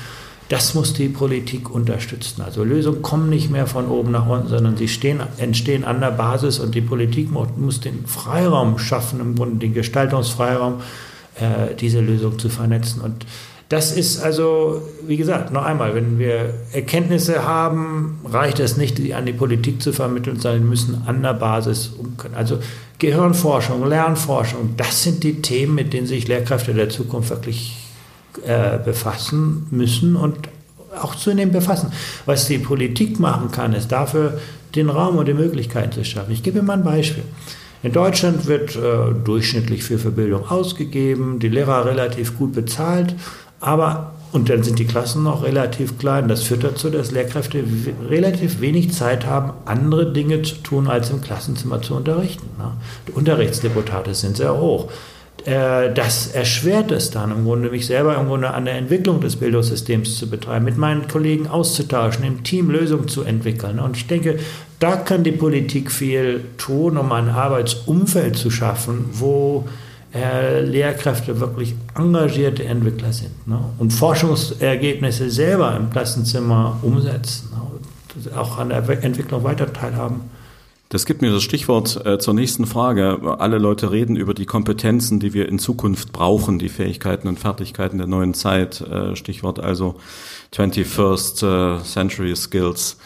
das 0.52 0.74
muss 0.74 0.92
die 0.92 1.08
Politik 1.08 1.74
unterstützen. 1.74 2.42
Also 2.42 2.66
Lösungen 2.66 3.02
kommen 3.02 3.30
nicht 3.30 3.50
mehr 3.50 3.68
von 3.68 3.88
oben 3.88 4.12
nach 4.12 4.28
unten, 4.28 4.50
sondern 4.50 4.76
sie 4.76 4.90
stehen, 4.90 5.22
entstehen 5.38 5.86
an 5.86 6.02
der 6.02 6.12
Basis 6.12 6.60
und 6.60 6.76
die 6.76 6.82
Politik 6.82 7.30
muss 7.32 7.80
den 7.80 8.06
Freiraum 8.06 8.78
schaffen, 8.78 9.22
im 9.22 9.36
Grunde 9.36 9.60
den 9.60 9.74
Gestaltungsfreiraum, 9.74 10.82
äh, 11.40 11.74
diese 11.80 12.02
Lösung 12.02 12.38
zu 12.38 12.50
vernetzen. 12.50 13.00
Und 13.00 13.26
das 13.70 13.96
ist 13.96 14.22
also, 14.22 14.82
wie 15.08 15.16
gesagt, 15.16 15.54
noch 15.54 15.64
einmal, 15.64 15.96
wenn 15.96 16.20
wir 16.20 16.54
Erkenntnisse 16.74 17.46
haben, 17.46 18.20
reicht 18.26 18.60
es 18.60 18.76
nicht, 18.76 18.98
die 18.98 19.14
an 19.14 19.26
die 19.26 19.32
Politik 19.32 19.82
zu 19.82 19.94
vermitteln, 19.94 20.38
sondern 20.38 20.68
müssen 20.68 21.04
an 21.06 21.24
der 21.24 21.34
Basis 21.34 21.94
umkönnen. 21.98 22.36
Also 22.36 22.60
Gehirnforschung, 23.00 23.88
Lernforschung, 23.88 24.74
das 24.76 25.02
sind 25.02 25.24
die 25.24 25.42
Themen, 25.42 25.76
mit 25.76 25.94
denen 25.94 26.08
sich 26.08 26.28
Lehrkräfte 26.28 26.74
der 26.74 26.90
Zukunft 26.90 27.30
wirklich 27.30 27.81
äh, 28.46 28.78
befassen 28.84 29.68
müssen 29.72 30.16
und 30.16 30.38
auch 31.00 31.16
zunehmend 31.16 31.54
befassen. 31.54 31.92
Was 32.26 32.48
die 32.48 32.58
Politik 32.58 33.20
machen 33.20 33.52
kann, 33.52 33.74
ist 33.74 33.92
dafür 33.92 34.40
den 34.76 34.90
Raum 34.90 35.18
und 35.18 35.28
die 35.28 35.34
Möglichkeiten 35.34 35.92
zu 35.92 36.04
schaffen. 36.04 36.32
Ich 36.32 36.44
gebe 36.44 36.60
Ihnen 36.60 36.68
mal 36.68 36.78
ein 36.78 36.84
Beispiel. 36.84 37.24
In 37.84 37.94
Deutschland 37.94 38.46
wird 38.46 38.76
äh, 38.76 39.14
durchschnittlich 39.24 39.84
viel 39.84 39.98
für 39.98 40.12
Bildung 40.12 40.50
ausgegeben, 40.50 41.40
die 41.40 41.50
Lehrer 41.50 41.86
relativ 41.86 42.38
gut 42.38 42.54
bezahlt, 42.54 43.16
aber 43.60 44.14
und 44.32 44.50
dann 44.50 44.64
sind 44.64 44.80
die 44.80 44.86
Klassen 44.86 45.24
noch 45.24 45.44
relativ 45.44 45.98
klein. 45.98 46.30
Das 46.30 46.44
führt 46.44 46.64
dazu, 46.64 46.90
dass 46.90 47.12
Lehrkräfte 47.12 47.64
relativ 48.08 48.62
wenig 48.62 48.94
Zeit 48.94 49.26
haben, 49.26 49.52
andere 49.66 50.14
Dinge 50.14 50.42
zu 50.42 50.56
tun, 50.56 50.88
als 50.88 51.10
im 51.10 51.22
Klassenzimmer 51.22 51.82
zu 51.82 51.96
unterrichten. 51.96 52.48
Ne? 52.58 52.72
Die 53.08 53.12
Unterrichtsdeputate 53.12 54.14
sind 54.14 54.38
sehr 54.38 54.58
hoch. 54.58 54.88
Äh, 55.46 55.94
das 55.94 56.28
erschwert 56.28 56.92
es 56.92 57.10
dann 57.10 57.32
im 57.32 57.46
Grunde, 57.46 57.70
mich 57.70 57.88
selber 57.88 58.16
im 58.18 58.28
Grunde 58.28 58.52
an 58.52 58.66
der 58.66 58.76
Entwicklung 58.76 59.22
des 59.22 59.36
Bildungssystems 59.36 60.18
zu 60.18 60.30
betreiben, 60.30 60.66
mit 60.66 60.78
meinen 60.78 61.08
Kollegen 61.08 61.48
auszutauschen, 61.48 62.24
im 62.24 62.44
Team 62.44 62.70
Lösungen 62.70 63.08
zu 63.08 63.24
entwickeln. 63.24 63.80
Und 63.80 63.98
ich 63.98 64.08
denke, 64.08 64.40
da 64.80 64.96
kann 64.96 65.24
die 65.24 65.32
Politik 65.32 65.92
viel 65.92 66.46
tun, 66.58 66.98
um 66.98 67.12
ein 67.12 67.30
Arbeitsumfeld 67.30 68.36
zu 68.36 68.52
schaffen, 68.52 69.06
wo 69.14 69.66
äh, 70.14 70.62
Lehrkräfte 70.62 71.40
wirklich 71.40 71.76
engagierte 71.96 72.66
Entwickler 72.66 73.14
sind 73.14 73.48
ne? 73.48 73.60
und 73.78 73.92
Forschungsergebnisse 73.92 75.30
selber 75.30 75.76
im 75.76 75.90
Klassenzimmer 75.90 76.78
umsetzen, 76.82 77.50
ne? 77.52 78.38
auch 78.38 78.58
an 78.58 78.70
der 78.70 78.88
Entwicklung 79.04 79.44
weiter 79.44 79.72
teilhaben. 79.72 80.22
Das 80.92 81.06
gibt 81.06 81.22
mir 81.22 81.32
das 81.32 81.42
Stichwort 81.42 82.06
äh, 82.06 82.20
zur 82.20 82.34
nächsten 82.34 82.66
Frage. 82.66 83.38
Alle 83.40 83.60
Leute 83.60 83.92
reden 83.92 84.18
über 84.18 84.34
die 84.34 84.46
Kompetenzen, 84.46 85.22
die 85.22 85.34
wir 85.34 85.48
in 85.48 85.58
Zukunft 85.58 86.12
brauchen, 86.12 86.60
die 86.60 86.68
Fähigkeiten 86.68 87.30
und 87.30 87.40
Fertigkeiten 87.40 87.98
der 87.98 88.08
neuen 88.08 88.34
Zeit. 88.34 88.82
Äh, 88.82 89.16
Stichwort 89.16 89.62
also 89.62 89.96
21st 90.54 91.80
äh, 91.80 91.84
Century 91.86 92.36
Skills. 92.36 92.98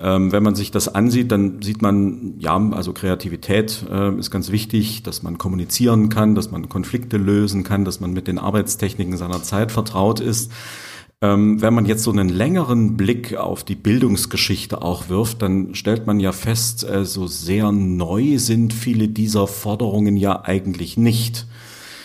Ähm, 0.00 0.30
wenn 0.30 0.44
man 0.44 0.54
sich 0.54 0.70
das 0.70 0.94
ansieht, 0.94 1.32
dann 1.32 1.60
sieht 1.62 1.82
man, 1.82 2.34
ja, 2.38 2.56
also 2.56 2.92
Kreativität 2.92 3.86
äh, 3.90 4.16
ist 4.16 4.30
ganz 4.30 4.52
wichtig, 4.52 5.02
dass 5.02 5.24
man 5.24 5.36
kommunizieren 5.36 6.10
kann, 6.10 6.36
dass 6.36 6.52
man 6.52 6.68
Konflikte 6.68 7.16
lösen 7.16 7.64
kann, 7.64 7.84
dass 7.84 7.98
man 7.98 8.12
mit 8.12 8.28
den 8.28 8.38
Arbeitstechniken 8.38 9.16
seiner 9.16 9.42
Zeit 9.42 9.72
vertraut 9.72 10.20
ist. 10.20 10.52
Ähm, 11.22 11.62
wenn 11.62 11.72
man 11.72 11.86
jetzt 11.86 12.02
so 12.02 12.10
einen 12.10 12.28
längeren 12.28 12.96
Blick 12.96 13.36
auf 13.36 13.62
die 13.62 13.76
Bildungsgeschichte 13.76 14.82
auch 14.82 15.08
wirft, 15.08 15.40
dann 15.40 15.76
stellt 15.76 16.04
man 16.04 16.18
ja 16.18 16.32
fest, 16.32 16.82
äh, 16.82 17.04
so 17.04 17.28
sehr 17.28 17.70
neu 17.70 18.38
sind 18.38 18.74
viele 18.74 19.06
dieser 19.06 19.46
Forderungen 19.46 20.16
ja 20.16 20.42
eigentlich 20.44 20.96
nicht. 20.96 21.46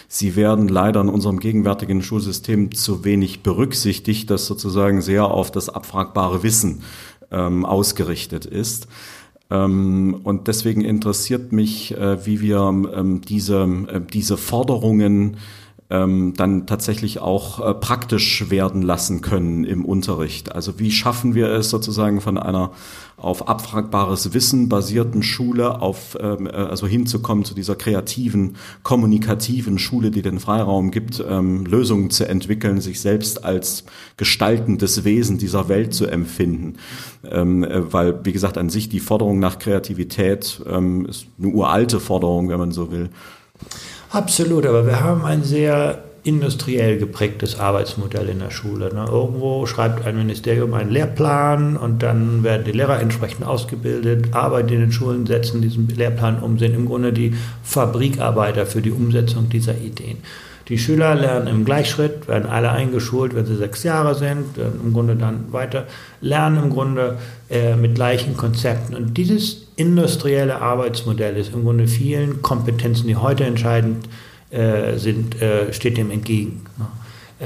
Sie 0.07 0.35
werden 0.35 0.67
leider 0.67 1.01
in 1.01 1.09
unserem 1.09 1.39
gegenwärtigen 1.39 2.03
Schulsystem 2.03 2.71
zu 2.73 3.03
wenig 3.03 3.41
berücksichtigt, 3.41 4.29
das 4.29 4.45
sozusagen 4.45 5.01
sehr 5.01 5.25
auf 5.25 5.49
das 5.49 5.67
abfragbare 5.67 6.43
Wissen 6.43 6.83
ähm, 7.31 7.65
ausgerichtet 7.65 8.45
ist. 8.45 8.87
Ähm, 9.49 10.21
und 10.23 10.47
deswegen 10.47 10.81
interessiert 10.81 11.51
mich, 11.51 11.97
äh, 11.97 12.23
wie 12.25 12.39
wir 12.39 12.59
ähm, 12.59 13.21
diese, 13.21 13.63
äh, 13.63 13.99
diese 13.99 14.37
Forderungen 14.37 15.37
ähm, 15.89 16.33
dann 16.35 16.67
tatsächlich 16.67 17.19
auch 17.19 17.65
äh, 17.65 17.73
praktisch 17.73 18.49
werden 18.49 18.81
lassen 18.81 19.21
können 19.21 19.63
im 19.63 19.85
Unterricht. 19.85 20.51
Also 20.53 20.79
wie 20.79 20.91
schaffen 20.91 21.33
wir 21.33 21.49
es 21.49 21.69
sozusagen 21.69 22.19
von 22.19 22.37
einer 22.37 22.71
auf 23.15 23.47
abfragbares 23.47 24.33
Wissen 24.33 24.69
basierten 24.69 25.23
Schule 25.23 25.81
auf 25.81 26.17
ähm, 26.19 26.45
äh, 26.45 26.51
also 26.51 26.87
hinzukommen 26.87 27.45
zu 27.45 27.55
dieser 27.55 27.75
kreativen, 27.75 28.57
kommunikativen 28.83 29.79
Schule, 29.79 30.11
die 30.11 30.21
den 30.21 30.39
Freiraum 30.39 30.91
gibt, 30.91 31.23
ähm, 31.27 31.65
Lösungen 31.65 32.09
zu 32.09 32.27
entwickeln, 32.27 32.81
sich 32.81 32.99
selbst 32.99 33.45
als 33.45 33.85
gestaltendes 34.17 35.05
Wesen 35.05 35.37
dieser 35.37 35.69
Welt 35.69 35.93
zu 35.93 36.05
empfinden. 36.05 36.75
Ähm, 37.31 37.63
äh, 37.63 37.91
weil, 37.93 38.25
wie 38.25 38.33
gesagt, 38.33 38.57
an 38.57 38.69
sich 38.69 38.89
die 38.89 38.99
Forderung 38.99 39.39
nach 39.39 39.57
Kreativität 39.57 40.61
ähm, 40.69 41.05
ist 41.05 41.27
eine 41.39 41.47
uralte 41.47 42.01
Forderung, 42.01 42.49
wenn 42.49 42.59
man 42.59 42.71
so 42.71 42.91
will. 42.91 43.09
Absolut, 44.17 44.65
aber 44.65 44.87
wir 44.87 44.99
haben 44.99 45.23
ein 45.25 45.43
sehr 45.43 46.03
industriell 46.23 46.97
geprägtes 46.97 47.59
Arbeitsmodell 47.59 48.29
in 48.29 48.39
der 48.39 48.49
Schule. 48.49 48.91
Ne? 48.91 49.05
Irgendwo 49.07 49.67
schreibt 49.67 50.07
ein 50.07 50.17
Ministerium 50.17 50.73
einen 50.73 50.89
Lehrplan 50.89 51.77
und 51.77 52.01
dann 52.01 52.43
werden 52.43 52.63
die 52.65 52.71
Lehrer 52.71 52.99
entsprechend 52.99 53.45
ausgebildet, 53.45 54.33
arbeiten 54.33 54.73
in 54.73 54.79
den 54.79 54.91
Schulen, 54.91 55.27
setzen 55.27 55.61
diesen 55.61 55.87
Lehrplan 55.87 56.39
um, 56.39 56.57
sind 56.57 56.73
im 56.73 56.87
Grunde 56.87 57.13
die 57.13 57.35
Fabrikarbeiter 57.61 58.65
für 58.65 58.81
die 58.81 58.89
Umsetzung 58.89 59.49
dieser 59.49 59.77
Ideen. 59.77 60.17
Die 60.69 60.77
Schüler 60.77 61.15
lernen 61.15 61.47
im 61.47 61.65
Gleichschritt, 61.65 62.27
werden 62.27 62.49
alle 62.49 62.71
eingeschult, 62.71 63.33
wenn 63.33 63.45
sie 63.45 63.55
sechs 63.55 63.83
Jahre 63.83 64.15
sind, 64.15 64.57
im 64.57 64.93
Grunde 64.93 65.15
dann 65.15 65.53
weiter 65.53 65.85
lernen 66.19 66.63
im 66.63 66.69
Grunde 66.69 67.17
äh, 67.49 67.75
mit 67.75 67.95
gleichen 67.95 68.35
Konzepten. 68.35 68.93
Und 68.93 69.17
dieses 69.17 69.67
industrielle 69.77 70.61
Arbeitsmodell 70.61 71.37
ist 71.37 71.53
im 71.53 71.63
Grunde 71.63 71.87
vielen 71.87 72.41
Kompetenzen, 72.41 73.07
die 73.07 73.15
heute 73.15 73.45
entscheidend 73.45 74.09
äh, 74.49 74.97
sind, 74.97 75.41
äh, 75.41 75.71
steht 75.71 75.97
dem 75.97 76.11
entgegen. 76.11 76.65
Ne? 76.77 76.85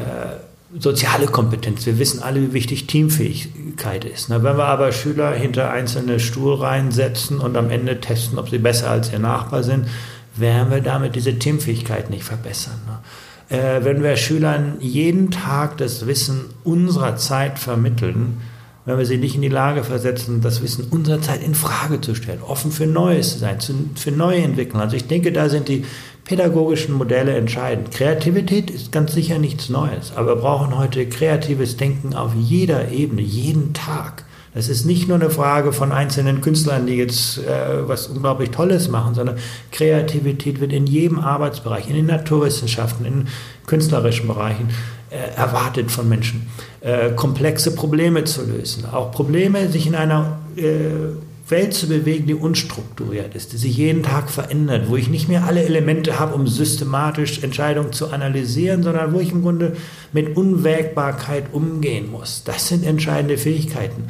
Äh, 0.01 0.79
soziale 0.79 1.27
Kompetenz. 1.27 1.85
Wir 1.85 1.99
wissen 1.99 2.23
alle, 2.23 2.41
wie 2.41 2.53
wichtig 2.53 2.87
Teamfähigkeit 2.87 4.05
ist. 4.05 4.29
Ne? 4.29 4.41
Wenn 4.43 4.57
wir 4.57 4.65
aber 4.65 4.91
Schüler 4.91 5.31
hinter 5.31 5.69
einzelne 5.69 6.19
Stuhlreihen 6.19 6.91
setzen 6.91 7.39
und 7.39 7.57
am 7.57 7.69
Ende 7.69 7.99
testen, 7.99 8.39
ob 8.39 8.49
sie 8.49 8.57
besser 8.57 8.89
als 8.89 9.11
ihr 9.11 9.19
Nachbar 9.19 9.63
sind, 9.63 9.87
werden 10.35 10.71
wir 10.71 10.81
damit 10.81 11.15
diese 11.15 11.37
Teamfähigkeit 11.37 12.09
nicht 12.09 12.23
verbessern. 12.23 12.79
Ne? 12.87 13.57
Äh, 13.57 13.83
wenn 13.83 14.01
wir 14.01 14.15
Schülern 14.15 14.77
jeden 14.79 15.31
Tag 15.31 15.77
das 15.77 16.07
Wissen 16.07 16.45
unserer 16.63 17.17
Zeit 17.17 17.59
vermitteln, 17.59 18.37
wenn 18.85 18.97
wir 18.97 19.05
sie 19.05 19.17
nicht 19.17 19.35
in 19.35 19.41
die 19.41 19.49
Lage 19.49 19.83
versetzen, 19.83 20.41
das 20.41 20.63
Wissen 20.63 20.87
unserer 20.89 21.21
Zeit 21.21 21.43
in 21.43 21.53
Frage 21.53 22.01
zu 22.01 22.15
stellen, 22.15 22.41
offen 22.41 22.71
für 22.71 22.87
Neues 22.87 23.33
zu 23.33 23.39
sein, 23.39 23.57
für 23.95 24.11
neue 24.11 24.41
Entwicklungen. 24.41 24.83
Also 24.83 24.95
ich 24.95 25.07
denke, 25.07 25.31
da 25.31 25.49
sind 25.49 25.67
die 25.67 25.85
pädagogischen 26.25 26.95
Modelle 26.95 27.35
entscheidend. 27.35 27.91
Kreativität 27.91 28.71
ist 28.71 28.91
ganz 28.91 29.13
sicher 29.13 29.37
nichts 29.37 29.69
Neues, 29.69 30.13
aber 30.15 30.35
wir 30.35 30.41
brauchen 30.41 30.77
heute 30.77 31.07
kreatives 31.07 31.77
Denken 31.77 32.15
auf 32.15 32.31
jeder 32.35 32.89
Ebene, 32.91 33.21
jeden 33.21 33.73
Tag. 33.73 34.23
Das 34.53 34.67
ist 34.67 34.85
nicht 34.85 35.07
nur 35.07 35.15
eine 35.15 35.29
Frage 35.29 35.71
von 35.71 35.91
einzelnen 35.91 36.41
Künstlern, 36.41 36.85
die 36.85 36.95
jetzt 36.95 37.37
äh, 37.37 37.87
was 37.87 38.07
unglaublich 38.07 38.51
Tolles 38.51 38.89
machen, 38.89 39.15
sondern 39.15 39.37
Kreativität 39.71 40.59
wird 40.59 40.73
in 40.73 40.87
jedem 40.87 41.19
Arbeitsbereich, 41.19 41.87
in 41.89 41.95
den 41.95 42.07
Naturwissenschaften, 42.07 43.05
in 43.05 43.27
künstlerischen 43.65 44.27
Bereichen 44.27 44.69
äh, 45.09 45.37
erwartet 45.37 45.89
von 45.89 46.09
Menschen. 46.09 46.47
Äh, 46.81 47.11
komplexe 47.11 47.75
Probleme 47.75 48.25
zu 48.25 48.45
lösen, 48.45 48.85
auch 48.85 49.11
Probleme 49.11 49.69
sich 49.69 49.87
in 49.87 49.95
einer 49.95 50.39
äh, 50.57 51.15
Welt 51.51 51.73
zu 51.73 51.87
bewegen, 51.87 52.27
die 52.27 52.33
unstrukturiert 52.33 53.35
ist, 53.35 53.51
die 53.53 53.57
sich 53.57 53.75
jeden 53.75 54.03
Tag 54.03 54.29
verändert, 54.29 54.87
wo 54.87 54.95
ich 54.95 55.09
nicht 55.09 55.27
mehr 55.27 55.43
alle 55.43 55.63
Elemente 55.63 56.17
habe, 56.17 56.33
um 56.33 56.47
systematisch 56.47 57.43
Entscheidungen 57.43 57.91
zu 57.91 58.07
analysieren, 58.07 58.83
sondern 58.83 59.13
wo 59.13 59.19
ich 59.19 59.31
im 59.31 59.41
Grunde 59.41 59.75
mit 60.13 60.37
Unwägbarkeit 60.37 61.53
umgehen 61.53 62.09
muss. 62.09 62.43
Das 62.45 62.69
sind 62.69 62.85
entscheidende 62.85 63.37
Fähigkeiten. 63.37 64.05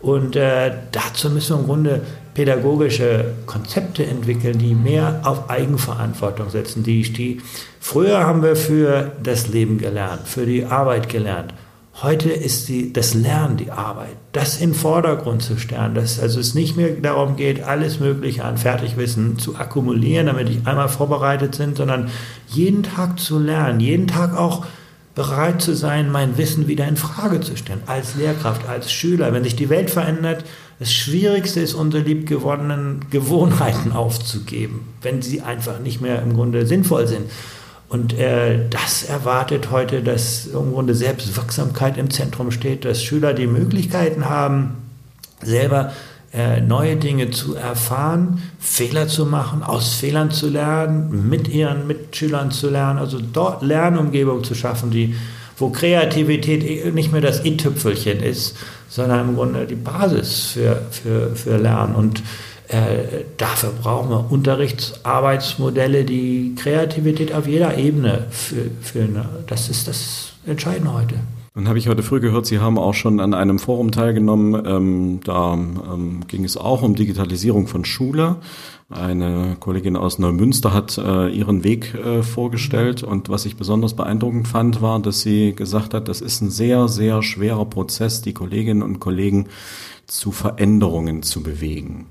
Und 0.00 0.36
äh, 0.36 0.72
dazu 0.92 1.30
müssen 1.30 1.56
wir 1.56 1.60
im 1.60 1.66
Grunde 1.66 2.00
pädagogische 2.34 3.32
Konzepte 3.46 4.04
entwickeln, 4.04 4.58
die 4.58 4.74
mehr 4.74 5.20
auf 5.24 5.48
Eigenverantwortung 5.48 6.50
setzen. 6.50 6.82
Die, 6.82 7.02
die, 7.02 7.40
früher 7.80 8.20
haben 8.26 8.42
wir 8.42 8.56
für 8.56 9.12
das 9.22 9.48
Leben 9.48 9.78
gelernt, 9.78 10.28
für 10.28 10.44
die 10.44 10.66
Arbeit 10.66 11.08
gelernt. 11.08 11.54
Heute 12.02 12.28
ist 12.28 12.68
die, 12.68 12.92
das 12.92 13.14
Lernen 13.14 13.56
die 13.56 13.70
Arbeit, 13.70 14.16
das 14.32 14.60
in 14.60 14.72
den 14.72 14.76
Vordergrund 14.76 15.42
zu 15.42 15.56
stellen, 15.58 15.94
dass 15.94 16.20
also 16.20 16.40
es 16.40 16.52
nicht 16.52 16.76
mehr 16.76 16.90
darum 16.90 17.36
geht, 17.36 17.62
alles 17.62 18.00
Mögliche 18.00 18.44
an 18.44 18.58
Fertigwissen 18.58 19.38
zu 19.38 19.56
akkumulieren, 19.56 20.26
damit 20.26 20.50
ich 20.50 20.66
einmal 20.66 20.90
vorbereitet 20.90 21.56
bin, 21.56 21.74
sondern 21.74 22.10
jeden 22.48 22.82
Tag 22.82 23.18
zu 23.18 23.38
lernen, 23.38 23.80
jeden 23.80 24.08
Tag 24.08 24.36
auch 24.36 24.66
bereit 25.16 25.62
zu 25.62 25.74
sein, 25.74 26.12
mein 26.12 26.36
Wissen 26.36 26.68
wieder 26.68 26.86
in 26.86 26.98
Frage 26.98 27.40
zu 27.40 27.56
stellen, 27.56 27.82
als 27.86 28.14
Lehrkraft, 28.16 28.68
als 28.68 28.92
Schüler. 28.92 29.32
Wenn 29.32 29.42
sich 29.42 29.56
die 29.56 29.70
Welt 29.70 29.90
verändert, 29.90 30.44
das 30.78 30.92
Schwierigste 30.92 31.60
ist, 31.60 31.72
unsere 31.72 32.02
liebgewonnenen 32.02 33.06
Gewohnheiten 33.10 33.92
aufzugeben, 33.92 34.86
wenn 35.00 35.22
sie 35.22 35.40
einfach 35.40 35.80
nicht 35.80 36.02
mehr 36.02 36.22
im 36.22 36.34
Grunde 36.34 36.66
sinnvoll 36.66 37.08
sind. 37.08 37.30
Und 37.88 38.12
äh, 38.18 38.68
das 38.68 39.04
erwartet 39.04 39.70
heute, 39.70 40.02
dass 40.02 40.48
im 40.48 40.72
Grunde 40.72 40.94
Selbstwirksamkeit 40.94 41.96
im 41.96 42.10
Zentrum 42.10 42.50
steht, 42.50 42.84
dass 42.84 43.02
Schüler 43.02 43.32
die 43.32 43.46
Möglichkeiten 43.46 44.28
haben, 44.28 44.74
selber 45.42 45.92
äh, 46.32 46.60
neue 46.60 46.96
Dinge 46.96 47.30
zu 47.30 47.54
erfahren, 47.54 48.42
Fehler 48.58 49.08
zu 49.08 49.26
machen, 49.26 49.62
aus 49.62 49.94
Fehlern 49.94 50.30
zu 50.30 50.48
lernen, 50.48 51.28
mit 51.28 51.48
ihren 51.48 51.86
Mitschülern 51.86 52.50
zu 52.50 52.68
lernen, 52.68 52.98
also 52.98 53.18
dort 53.20 53.62
Lernumgebung 53.62 54.44
zu 54.44 54.54
schaffen, 54.54 54.90
die, 54.90 55.14
wo 55.56 55.70
Kreativität 55.70 56.92
nicht 56.94 57.12
mehr 57.12 57.20
das 57.20 57.44
i-Tüpfelchen 57.44 58.20
ist, 58.20 58.56
sondern 58.88 59.28
im 59.28 59.36
Grunde 59.36 59.66
die 59.66 59.76
Basis 59.76 60.50
für, 60.52 60.82
für, 60.90 61.34
für 61.34 61.56
Lernen. 61.56 61.94
Und 61.94 62.22
äh, 62.68 63.24
dafür 63.36 63.70
brauchen 63.80 64.10
wir 64.10 64.30
Unterrichtsarbeitsmodelle, 64.30 66.04
die 66.04 66.54
Kreativität 66.56 67.32
auf 67.32 67.46
jeder 67.46 67.78
Ebene 67.78 68.26
führen. 68.30 69.24
Das 69.46 69.68
ist 69.68 69.86
das 69.88 70.32
Entscheidende 70.44 70.92
heute. 70.92 71.14
Dann 71.56 71.68
habe 71.68 71.78
ich 71.78 71.88
heute 71.88 72.02
früh 72.02 72.20
gehört, 72.20 72.44
Sie 72.44 72.58
haben 72.58 72.78
auch 72.78 72.92
schon 72.92 73.18
an 73.18 73.32
einem 73.32 73.58
Forum 73.58 73.90
teilgenommen. 73.90 74.62
Ähm, 74.66 75.20
da 75.24 75.54
ähm, 75.54 76.20
ging 76.28 76.44
es 76.44 76.58
auch 76.58 76.82
um 76.82 76.94
Digitalisierung 76.94 77.66
von 77.66 77.86
Schule. 77.86 78.36
Eine 78.90 79.56
Kollegin 79.58 79.96
aus 79.96 80.18
Neumünster 80.18 80.74
hat 80.74 80.98
äh, 80.98 81.30
ihren 81.30 81.64
Weg 81.64 81.94
äh, 81.94 82.22
vorgestellt 82.22 83.02
und 83.02 83.30
was 83.30 83.46
ich 83.46 83.56
besonders 83.56 83.96
beeindruckend 83.96 84.46
fand, 84.46 84.82
war, 84.82 85.00
dass 85.00 85.22
sie 85.22 85.54
gesagt 85.54 85.94
hat, 85.94 86.08
das 86.08 86.20
ist 86.20 86.42
ein 86.42 86.50
sehr, 86.50 86.88
sehr 86.88 87.22
schwerer 87.22 87.64
Prozess, 87.64 88.20
die 88.20 88.34
Kolleginnen 88.34 88.82
und 88.82 89.00
Kollegen 89.00 89.46
zu 90.06 90.32
Veränderungen 90.32 91.22
zu 91.22 91.42
bewegen. 91.42 92.04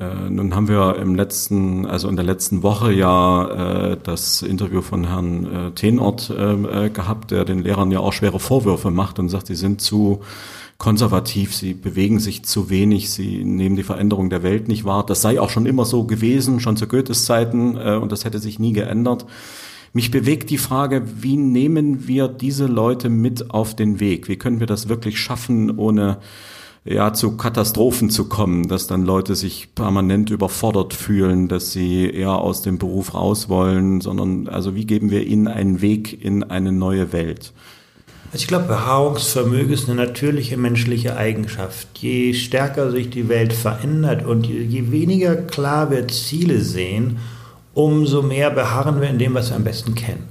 Äh, 0.00 0.30
nun 0.30 0.54
haben 0.54 0.66
wir 0.66 0.96
im 0.96 1.14
letzten, 1.14 1.84
also 1.84 2.08
in 2.08 2.16
der 2.16 2.24
letzten 2.24 2.62
Woche 2.62 2.90
ja 2.92 3.90
äh, 3.90 3.96
das 4.02 4.40
Interview 4.40 4.80
von 4.80 5.06
Herrn 5.06 5.44
äh, 5.44 5.70
Tenort 5.72 6.30
äh, 6.30 6.86
äh, 6.86 6.90
gehabt, 6.90 7.30
der 7.30 7.44
den 7.44 7.62
Lehrern 7.62 7.90
ja 7.90 8.00
auch 8.00 8.14
schwere 8.14 8.40
Vorwürfe 8.40 8.90
macht 8.90 9.18
und 9.18 9.28
sagt, 9.28 9.48
sie 9.48 9.54
sind 9.54 9.82
zu 9.82 10.20
konservativ, 10.78 11.54
sie 11.54 11.74
bewegen 11.74 12.18
sich 12.18 12.44
zu 12.44 12.70
wenig, 12.70 13.10
sie 13.10 13.44
nehmen 13.44 13.76
die 13.76 13.82
Veränderung 13.82 14.30
der 14.30 14.42
Welt 14.42 14.68
nicht 14.68 14.86
wahr. 14.86 15.04
Das 15.04 15.20
sei 15.20 15.38
auch 15.38 15.50
schon 15.50 15.66
immer 15.66 15.84
so 15.84 16.04
gewesen, 16.04 16.60
schon 16.60 16.78
zu 16.78 16.88
Goethes 16.88 17.26
Zeiten, 17.26 17.76
äh, 17.76 17.96
und 17.96 18.10
das 18.10 18.24
hätte 18.24 18.38
sich 18.38 18.58
nie 18.58 18.72
geändert. 18.72 19.26
Mich 19.92 20.10
bewegt 20.10 20.48
die 20.48 20.56
Frage, 20.56 21.02
wie 21.20 21.36
nehmen 21.36 22.06
wir 22.08 22.28
diese 22.28 22.66
Leute 22.66 23.10
mit 23.10 23.50
auf 23.50 23.76
den 23.76 24.00
Weg? 24.00 24.28
Wie 24.28 24.36
können 24.36 24.60
wir 24.60 24.68
das 24.68 24.88
wirklich 24.88 25.18
schaffen, 25.18 25.76
ohne 25.78 26.18
ja, 26.84 27.12
zu 27.12 27.36
Katastrophen 27.36 28.10
zu 28.10 28.28
kommen, 28.28 28.68
dass 28.68 28.86
dann 28.86 29.04
Leute 29.04 29.34
sich 29.34 29.74
permanent 29.74 30.30
überfordert 30.30 30.94
fühlen, 30.94 31.48
dass 31.48 31.72
sie 31.72 32.08
eher 32.08 32.38
aus 32.38 32.62
dem 32.62 32.78
Beruf 32.78 33.14
raus 33.14 33.48
wollen, 33.48 34.00
sondern 34.00 34.48
also 34.48 34.74
wie 34.74 34.86
geben 34.86 35.10
wir 35.10 35.26
ihnen 35.26 35.46
einen 35.46 35.82
Weg 35.82 36.24
in 36.24 36.42
eine 36.42 36.72
neue 36.72 37.12
Welt? 37.12 37.52
Also 38.32 38.42
ich 38.42 38.48
glaube, 38.48 38.66
Beharrungsvermögen 38.66 39.72
ist 39.72 39.88
eine 39.88 39.96
natürliche 39.96 40.56
menschliche 40.56 41.16
Eigenschaft. 41.16 41.88
Je 41.98 42.32
stärker 42.32 42.90
sich 42.92 43.10
die 43.10 43.28
Welt 43.28 43.52
verändert 43.52 44.24
und 44.24 44.46
je 44.46 44.90
weniger 44.90 45.34
klar 45.36 45.90
wir 45.90 46.06
Ziele 46.08 46.60
sehen, 46.60 47.18
umso 47.74 48.22
mehr 48.22 48.50
beharren 48.50 49.00
wir 49.00 49.10
in 49.10 49.18
dem, 49.18 49.34
was 49.34 49.50
wir 49.50 49.56
am 49.56 49.64
besten 49.64 49.94
kennen 49.94 50.29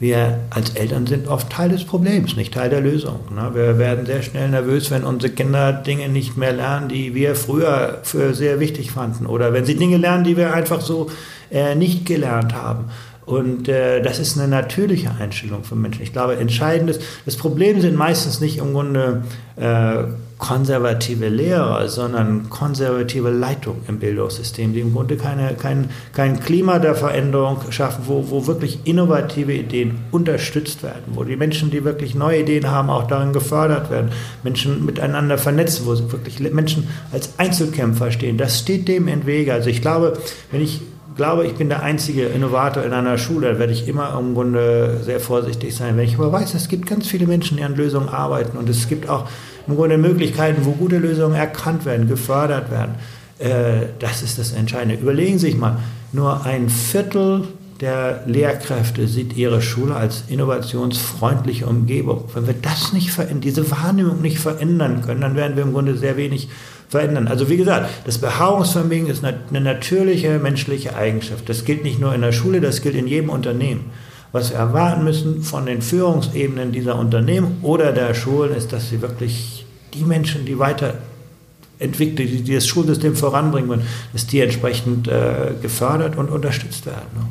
wir 0.00 0.40
als 0.50 0.70
Eltern 0.70 1.06
sind 1.06 1.26
oft 1.26 1.50
Teil 1.50 1.70
des 1.70 1.84
Problems, 1.84 2.36
nicht 2.36 2.54
Teil 2.54 2.70
der 2.70 2.80
Lösung. 2.80 3.20
Ne? 3.34 3.50
Wir 3.52 3.78
werden 3.78 4.06
sehr 4.06 4.22
schnell 4.22 4.48
nervös, 4.48 4.90
wenn 4.90 5.02
unsere 5.02 5.32
Kinder 5.32 5.72
Dinge 5.72 6.08
nicht 6.08 6.36
mehr 6.36 6.52
lernen, 6.52 6.88
die 6.88 7.14
wir 7.14 7.34
früher 7.34 7.98
für 8.04 8.34
sehr 8.34 8.60
wichtig 8.60 8.92
fanden. 8.92 9.26
Oder 9.26 9.52
wenn 9.52 9.64
sie 9.64 9.74
Dinge 9.74 9.96
lernen, 9.96 10.22
die 10.22 10.36
wir 10.36 10.54
einfach 10.54 10.80
so 10.80 11.10
äh, 11.50 11.74
nicht 11.74 12.06
gelernt 12.06 12.54
haben. 12.54 12.90
Und 13.26 13.68
äh, 13.68 14.00
das 14.00 14.18
ist 14.18 14.38
eine 14.38 14.48
natürliche 14.48 15.10
Einstellung 15.18 15.64
von 15.64 15.80
Menschen. 15.82 16.02
Ich 16.02 16.12
glaube, 16.12 16.36
entscheidend 16.36 16.90
ist, 16.90 17.02
das 17.26 17.36
Problem 17.36 17.80
sind 17.80 17.94
meistens 17.94 18.40
nicht 18.40 18.58
im 18.58 18.72
Grunde 18.72 19.24
äh, 19.56 20.04
konservative 20.38 21.28
Lehrer, 21.28 21.88
sondern 21.88 22.48
konservative 22.48 23.30
Leitung 23.30 23.78
im 23.88 23.98
Bildungssystem, 23.98 24.72
die 24.72 24.80
im 24.80 24.94
Grunde 24.94 25.16
keine, 25.16 25.54
kein, 25.54 25.90
kein 26.12 26.38
Klima 26.38 26.78
der 26.78 26.94
Veränderung 26.94 27.58
schaffen, 27.70 28.04
wo, 28.06 28.30
wo 28.30 28.46
wirklich 28.46 28.80
innovative 28.84 29.52
Ideen 29.52 29.98
unterstützt 30.12 30.84
werden, 30.84 31.02
wo 31.14 31.24
die 31.24 31.36
Menschen, 31.36 31.70
die 31.70 31.84
wirklich 31.84 32.14
neue 32.14 32.40
Ideen 32.40 32.70
haben, 32.70 32.88
auch 32.88 33.08
darin 33.08 33.32
gefördert 33.32 33.90
werden, 33.90 34.10
Menschen 34.44 34.86
miteinander 34.86 35.38
vernetzen, 35.38 35.86
wo 35.86 35.98
wirklich 36.12 36.38
Menschen 36.52 36.88
als 37.12 37.38
Einzelkämpfer 37.38 38.12
stehen. 38.12 38.38
Das 38.38 38.60
steht 38.60 38.86
dem 38.86 39.08
in 39.08 39.26
Wege. 39.26 39.52
Also 39.52 39.70
ich 39.70 39.82
glaube, 39.82 40.18
wenn 40.52 40.60
ich 40.60 40.80
glaube, 41.18 41.44
ich 41.46 41.54
bin 41.54 41.68
der 41.68 41.82
einzige 41.82 42.26
Innovator 42.26 42.84
in 42.84 42.92
einer 42.92 43.18
Schule, 43.18 43.58
werde 43.58 43.72
ich 43.72 43.88
immer 43.88 44.16
im 44.18 44.34
Grunde 44.34 45.00
sehr 45.02 45.18
vorsichtig 45.18 45.74
sein. 45.74 45.96
Wenn 45.96 46.04
ich 46.04 46.14
aber 46.14 46.32
weiß, 46.32 46.54
es 46.54 46.68
gibt 46.68 46.86
ganz 46.86 47.08
viele 47.08 47.26
Menschen, 47.26 47.56
die 47.56 47.64
an 47.64 47.74
Lösungen 47.74 48.08
arbeiten 48.08 48.56
und 48.56 48.68
es 48.68 48.88
gibt 48.88 49.08
auch 49.08 49.28
im 49.68 49.76
Grunde 49.76 49.98
Möglichkeiten, 49.98 50.64
wo 50.64 50.72
gute 50.72 50.98
Lösungen 50.98 51.34
erkannt 51.34 51.84
werden, 51.84 52.08
gefördert 52.08 52.70
werden, 52.70 52.94
äh, 53.38 53.86
das 53.98 54.22
ist 54.22 54.38
das 54.38 54.52
Entscheidende. 54.52 54.96
Überlegen 54.96 55.38
Sie 55.38 55.46
sich 55.46 55.56
mal, 55.56 55.78
nur 56.12 56.44
ein 56.44 56.68
Viertel 56.68 57.44
der 57.80 58.24
Lehrkräfte 58.26 59.06
sieht 59.06 59.36
ihre 59.36 59.62
Schule 59.62 59.94
als 59.94 60.24
innovationsfreundliche 60.28 61.66
Umgebung. 61.66 62.24
Wenn 62.34 62.46
wir 62.46 62.54
das 62.60 62.92
nicht 62.92 63.16
diese 63.40 63.70
Wahrnehmung 63.70 64.20
nicht 64.20 64.38
verändern 64.38 65.02
können, 65.02 65.20
dann 65.20 65.36
werden 65.36 65.56
wir 65.56 65.62
im 65.62 65.72
Grunde 65.72 65.96
sehr 65.96 66.16
wenig 66.16 66.48
verändern. 66.88 67.28
Also 67.28 67.48
wie 67.48 67.56
gesagt, 67.56 67.88
das 68.04 68.18
Beharrungsvermögen 68.18 69.06
ist 69.06 69.22
eine 69.24 69.60
natürliche 69.60 70.40
menschliche 70.40 70.96
Eigenschaft. 70.96 71.48
Das 71.48 71.64
gilt 71.64 71.84
nicht 71.84 72.00
nur 72.00 72.14
in 72.14 72.22
der 72.22 72.32
Schule, 72.32 72.60
das 72.60 72.82
gilt 72.82 72.96
in 72.96 73.06
jedem 73.06 73.30
Unternehmen. 73.30 73.90
Was 74.32 74.50
wir 74.50 74.58
erwarten 74.58 75.04
müssen 75.04 75.42
von 75.42 75.66
den 75.66 75.80
Führungsebenen 75.80 76.72
dieser 76.72 76.96
Unternehmen 76.96 77.58
oder 77.62 77.92
der 77.92 78.12
Schulen 78.14 78.54
ist, 78.54 78.72
dass 78.72 78.90
sie 78.90 79.00
wirklich 79.00 79.64
die 79.94 80.04
Menschen, 80.04 80.44
die 80.44 80.58
weiterentwickeln, 80.58 82.28
die, 82.28 82.42
die 82.42 82.54
das 82.54 82.66
Schulsystem 82.66 83.16
voranbringen 83.16 83.68
wollen, 83.68 83.86
dass 84.12 84.26
die 84.26 84.40
entsprechend 84.40 85.08
äh, 85.08 85.54
gefördert 85.62 86.16
und 86.16 86.28
unterstützt 86.28 86.84
werden. 86.84 87.08
Ne? 87.14 87.26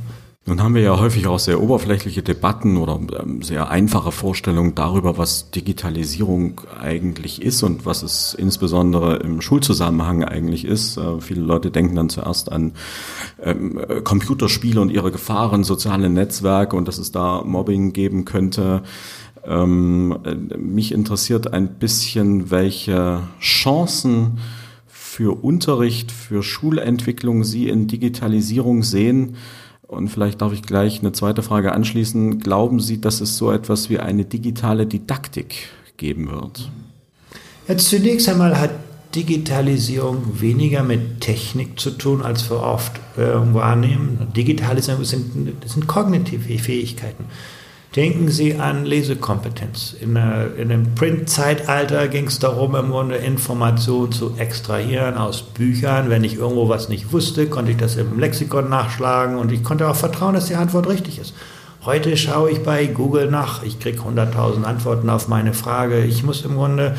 Nun 0.47 0.63
haben 0.63 0.75
wir 0.75 0.81
ja 0.81 0.97
häufig 0.97 1.27
auch 1.27 1.39
sehr 1.39 1.61
oberflächliche 1.61 2.23
Debatten 2.23 2.77
oder 2.77 2.97
ähm, 3.19 3.41
sehr 3.41 3.69
einfache 3.69 4.13
Vorstellungen 4.13 4.75
darüber, 4.75 5.17
was 5.17 5.51
Digitalisierung 5.51 6.61
eigentlich 6.79 7.41
ist 7.41 7.63
und 7.63 7.85
was 7.85 8.01
es 8.01 8.33
insbesondere 8.33 9.17
im 9.17 9.41
Schulzusammenhang 9.41 10.23
eigentlich 10.23 10.63
ist. 10.63 10.95
Äh, 10.95 11.19
viele 11.19 11.41
Leute 11.41 11.69
denken 11.69 11.97
dann 11.97 12.07
zuerst 12.07 12.49
an 12.49 12.71
ähm, 13.43 13.77
Computerspiele 14.05 14.79
und 14.79 14.89
ihre 14.89 15.11
Gefahren, 15.11 15.65
soziale 15.65 16.09
Netzwerke 16.09 16.77
und 16.77 16.87
dass 16.87 16.97
es 16.97 17.11
da 17.11 17.43
Mobbing 17.43 17.91
geben 17.91 18.23
könnte. 18.23 18.83
Ähm, 19.45 20.17
äh, 20.23 20.57
mich 20.57 20.93
interessiert 20.93 21.51
ein 21.51 21.77
bisschen, 21.77 22.51
welche 22.51 23.19
Chancen 23.41 24.39
für 24.87 25.43
Unterricht, 25.43 26.13
für 26.13 26.41
Schulentwicklung 26.41 27.43
Sie 27.43 27.67
in 27.67 27.87
Digitalisierung 27.87 28.83
sehen 28.83 29.35
und 29.87 30.09
vielleicht 30.09 30.41
darf 30.41 30.53
ich 30.53 30.63
gleich 30.63 30.99
eine 30.99 31.13
zweite 31.13 31.41
Frage 31.41 31.71
anschließen. 31.71 32.39
Glauben 32.39 32.79
Sie, 32.79 32.99
dass 32.99 33.21
es 33.21 33.37
so 33.37 33.51
etwas 33.51 33.89
wie 33.89 33.99
eine 33.99 34.25
digitale 34.25 34.85
Didaktik 34.85 35.69
geben 35.95 36.29
wird? 36.29 36.69
Jetzt 37.67 37.89
zunächst 37.89 38.29
einmal 38.29 38.59
hat 38.59 38.71
Digitalisierung 39.15 40.41
weniger 40.41 40.83
mit 40.83 41.21
Technik 41.21 41.79
zu 41.79 41.91
tun, 41.91 42.21
als 42.21 42.49
wir 42.49 42.61
oft 42.61 42.97
äh, 43.17 43.53
wahrnehmen. 43.53 44.27
Digitalisierung 44.35 45.05
sind, 45.05 45.53
sind 45.65 45.87
kognitive 45.87 46.59
Fähigkeiten. 46.59 47.25
Denken 47.95 48.29
Sie 48.29 48.55
an 48.55 48.85
Lesekompetenz. 48.85 49.95
In, 49.99 50.13
der, 50.13 50.55
in 50.57 50.69
dem 50.69 50.93
Print-Zeitalter 50.93 52.07
ging 52.09 52.27
es 52.27 52.37
darum, 52.37 52.75
im 52.75 52.89
Grunde 52.89 53.15
Informationen 53.15 54.11
zu 54.11 54.35
extrahieren 54.37 55.15
aus 55.15 55.41
Büchern. 55.41 56.09
Wenn 56.09 56.23
ich 56.23 56.35
irgendwo 56.35 56.69
was 56.69 56.89
nicht 56.89 57.11
wusste, 57.11 57.47
konnte 57.47 57.71
ich 57.71 57.77
das 57.77 57.95
im 57.95 58.19
Lexikon 58.19 58.69
nachschlagen 58.69 59.37
und 59.37 59.51
ich 59.51 59.63
konnte 59.63 59.87
auch 59.87 59.95
vertrauen, 59.95 60.35
dass 60.35 60.47
die 60.47 60.55
Antwort 60.55 60.87
richtig 60.87 61.17
ist. 61.17 61.33
Heute 61.85 62.17
schaue 62.17 62.51
ich 62.51 62.63
bei 62.63 62.85
Google 62.85 63.31
nach. 63.31 63.63
Ich 63.63 63.79
kriege 63.79 63.99
100.000 63.99 64.63
Antworten 64.63 65.09
auf 65.09 65.29
meine 65.29 65.53
Frage. 65.53 66.03
Ich 66.03 66.23
muss 66.23 66.43
im 66.43 66.55
Grunde 66.55 66.95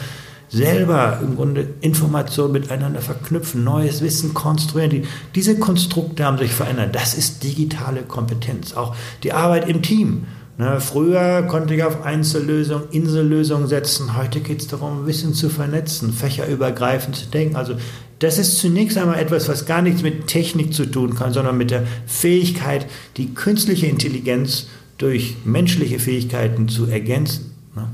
selber 0.49 1.21
im 1.23 1.37
Grunde 1.37 1.69
Informationen 1.81 2.53
miteinander 2.53 3.01
verknüpfen, 3.01 3.65
neues 3.65 4.01
Wissen 4.01 4.35
konstruieren. 4.35 4.91
Die, 4.91 5.03
diese 5.35 5.59
Konstrukte 5.59 6.25
haben 6.25 6.39
sich 6.39 6.53
verändert. 6.53 6.95
Das 6.95 7.15
ist 7.15 7.45
digitale 7.45 8.03
Kompetenz. 8.03 8.73
Auch 8.73 8.97
die 9.23 9.33
Arbeit 9.33 9.69
im 9.69 9.83
Team. 9.83 10.27
Ne, 10.59 10.81
früher 10.81 11.43
konnte 11.43 11.77
ich 11.77 11.85
auf 11.85 12.03
Einzellösungen, 12.03 12.89
Insellösungen 12.91 13.69
setzen. 13.69 14.17
Heute 14.17 14.41
geht 14.41 14.61
es 14.61 14.67
darum, 14.67 15.07
Wissen 15.07 15.33
zu 15.33 15.49
vernetzen, 15.49 16.13
fächerübergreifend 16.13 17.15
zu 17.15 17.27
denken. 17.27 17.55
Also 17.55 17.77
das 18.19 18.39
ist 18.39 18.59
zunächst 18.59 18.99
einmal 18.99 19.21
etwas, 19.21 19.49
was 19.49 19.67
gar 19.67 19.83
nichts 19.83 20.03
mit 20.03 20.27
Technik 20.27 20.75
zu 20.75 20.87
tun 20.87 21.15
kann, 21.15 21.33
sondern 21.33 21.57
mit 21.57 21.71
der 21.71 21.85
Fähigkeit, 22.07 22.87
die 23.17 23.35
künstliche 23.35 23.87
Intelligenz 23.87 24.67
durch 24.99 25.37
menschliche 25.45 26.01
Fähigkeiten 26.01 26.69
zu 26.69 26.87
ergänzen. 26.87 27.55
Ne. 27.77 27.87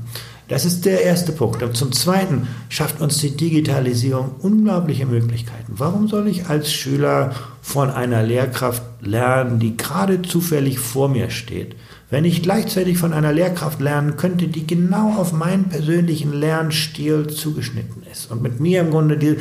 Das 0.47 0.65
ist 0.65 0.85
der 0.85 1.03
erste 1.03 1.33
Punkt. 1.33 1.61
Und 1.61 1.77
zum 1.77 1.91
Zweiten 1.91 2.47
schafft 2.69 2.99
uns 2.99 3.19
die 3.19 3.37
Digitalisierung 3.37 4.31
unglaubliche 4.39 5.05
Möglichkeiten. 5.05 5.73
Warum 5.77 6.07
soll 6.07 6.27
ich 6.27 6.47
als 6.47 6.73
Schüler 6.73 7.35
von 7.61 7.91
einer 7.91 8.23
Lehrkraft 8.23 8.81
lernen, 9.01 9.59
die 9.59 9.77
gerade 9.77 10.23
zufällig 10.23 10.79
vor 10.79 11.09
mir 11.09 11.29
steht? 11.29 11.75
Wenn 12.15 12.23
ich 12.23 12.41
gleichzeitig 12.41 12.97
von 12.97 13.11
einer 13.11 13.33
Lehrkraft 13.33 13.81
lernen 13.81 14.15
könnte, 14.15 14.47
die 14.47 14.65
genau 14.65 15.15
auf 15.17 15.33
meinen 15.33 15.65
persönlichen 15.65 16.31
Lernstil 16.31 17.27
zugeschnitten 17.27 18.03
ist 18.09 18.31
und 18.31 18.41
mit 18.41 18.61
mir 18.61 18.79
im 18.79 18.91
Grunde 18.91 19.17
die, 19.17 19.35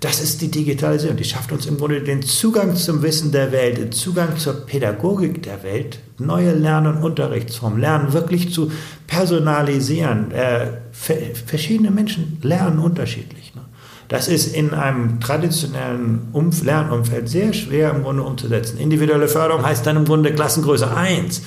das 0.00 0.20
ist 0.20 0.42
die 0.42 0.50
Digitalisierung. 0.50 1.16
Die 1.16 1.24
schafft 1.24 1.52
uns 1.52 1.64
im 1.64 1.78
Grunde 1.78 2.02
den 2.02 2.20
Zugang 2.20 2.76
zum 2.76 3.00
Wissen 3.00 3.32
der 3.32 3.50
Welt, 3.50 3.78
den 3.78 3.92
Zugang 3.92 4.36
zur 4.36 4.66
Pädagogik 4.66 5.42
der 5.42 5.62
Welt, 5.62 6.00
neue 6.18 6.52
Lern- 6.52 6.86
und 6.86 7.02
Unterrichtsformen, 7.02 7.80
Lernen 7.80 8.12
wirklich 8.12 8.52
zu 8.52 8.70
personalisieren. 9.06 10.30
Äh, 10.30 10.66
verschiedene 10.92 11.90
Menschen 11.90 12.36
lernen 12.42 12.78
unterschiedlich. 12.78 13.54
Ne? 13.54 13.62
Das 14.08 14.28
ist 14.28 14.54
in 14.54 14.74
einem 14.74 15.18
traditionellen 15.20 16.28
Umf 16.32 16.62
Lernumfeld 16.62 17.26
sehr 17.26 17.54
schwer 17.54 17.90
im 17.94 18.02
Grunde 18.02 18.22
umzusetzen. 18.22 18.76
Individuelle 18.76 19.28
Förderung 19.28 19.64
heißt 19.64 19.86
dann 19.86 19.96
im 19.96 20.04
Grunde 20.04 20.34
Klassengröße 20.34 20.94
1. 20.94 21.40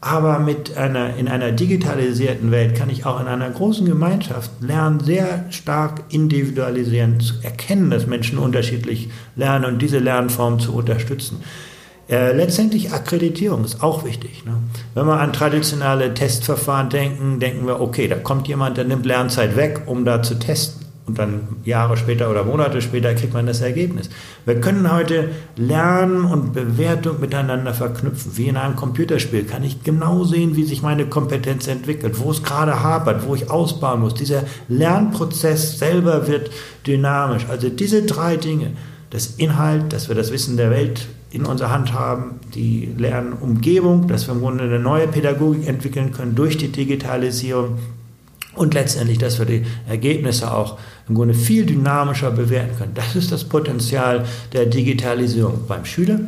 Aber 0.00 0.38
mit 0.38 0.76
einer, 0.76 1.16
in 1.16 1.26
einer 1.26 1.50
digitalisierten 1.50 2.52
Welt 2.52 2.76
kann 2.76 2.88
ich 2.88 3.04
auch 3.04 3.20
in 3.20 3.26
einer 3.26 3.50
großen 3.50 3.84
Gemeinschaft 3.84 4.50
lernen, 4.60 5.00
sehr 5.00 5.44
stark 5.50 6.04
individualisieren, 6.10 7.18
zu 7.18 7.34
erkennen, 7.42 7.90
dass 7.90 8.06
Menschen 8.06 8.38
unterschiedlich 8.38 9.10
lernen 9.34 9.64
und 9.64 9.82
diese 9.82 9.98
Lernform 9.98 10.60
zu 10.60 10.72
unterstützen. 10.72 11.42
Äh, 12.08 12.32
letztendlich 12.32 12.92
Akkreditierung 12.92 13.64
ist 13.64 13.82
auch 13.82 14.04
wichtig. 14.04 14.44
Ne? 14.46 14.58
Wenn 14.94 15.06
wir 15.06 15.20
an 15.20 15.32
traditionelle 15.32 16.14
Testverfahren 16.14 16.90
denken, 16.90 17.40
denken 17.40 17.66
wir, 17.66 17.80
okay, 17.80 18.06
da 18.08 18.16
kommt 18.16 18.48
jemand, 18.48 18.76
der 18.76 18.84
nimmt 18.84 19.04
Lernzeit 19.04 19.56
weg, 19.56 19.82
um 19.86 20.04
da 20.04 20.22
zu 20.22 20.38
testen 20.38 20.77
und 21.08 21.18
dann 21.18 21.40
Jahre 21.64 21.96
später 21.96 22.30
oder 22.30 22.44
Monate 22.44 22.82
später 22.82 23.14
kriegt 23.14 23.32
man 23.32 23.46
das 23.46 23.62
Ergebnis. 23.62 24.10
Wir 24.44 24.60
können 24.60 24.92
heute 24.92 25.30
Lernen 25.56 26.26
und 26.26 26.52
Bewertung 26.52 27.18
miteinander 27.20 27.72
verknüpfen. 27.72 28.32
Wie 28.36 28.46
in 28.46 28.58
einem 28.58 28.76
Computerspiel 28.76 29.44
kann 29.44 29.64
ich 29.64 29.82
genau 29.82 30.24
sehen, 30.24 30.54
wie 30.54 30.64
sich 30.64 30.82
meine 30.82 31.06
Kompetenz 31.06 31.66
entwickelt, 31.66 32.20
wo 32.20 32.30
es 32.30 32.42
gerade 32.42 32.82
hapert, 32.82 33.26
wo 33.26 33.34
ich 33.34 33.50
ausbauen 33.50 34.00
muss. 34.00 34.14
Dieser 34.14 34.42
Lernprozess 34.68 35.78
selber 35.78 36.28
wird 36.28 36.50
dynamisch. 36.86 37.46
Also 37.48 37.70
diese 37.70 38.02
drei 38.02 38.36
Dinge, 38.36 38.72
das 39.08 39.26
Inhalt, 39.38 39.94
dass 39.94 40.08
wir 40.08 40.14
das 40.14 40.30
Wissen 40.30 40.58
der 40.58 40.70
Welt 40.70 41.08
in 41.30 41.46
unserer 41.46 41.70
Hand 41.70 41.94
haben, 41.94 42.40
die 42.54 42.92
Lernumgebung, 42.98 44.08
dass 44.08 44.26
wir 44.28 44.34
im 44.34 44.40
Grunde 44.40 44.64
eine 44.64 44.78
neue 44.78 45.08
Pädagogik 45.08 45.66
entwickeln 45.66 46.12
können 46.12 46.34
durch 46.34 46.58
die 46.58 46.68
Digitalisierung 46.68 47.78
und 48.58 48.74
letztendlich, 48.74 49.18
dass 49.18 49.38
wir 49.38 49.46
die 49.46 49.64
Ergebnisse 49.88 50.52
auch 50.52 50.78
im 51.08 51.14
Grunde 51.14 51.34
viel 51.34 51.64
dynamischer 51.64 52.30
bewerten 52.30 52.76
können. 52.76 52.92
Das 52.94 53.16
ist 53.16 53.32
das 53.32 53.44
Potenzial 53.44 54.24
der 54.52 54.66
Digitalisierung 54.66 55.62
beim 55.66 55.84
Schüler. 55.84 56.20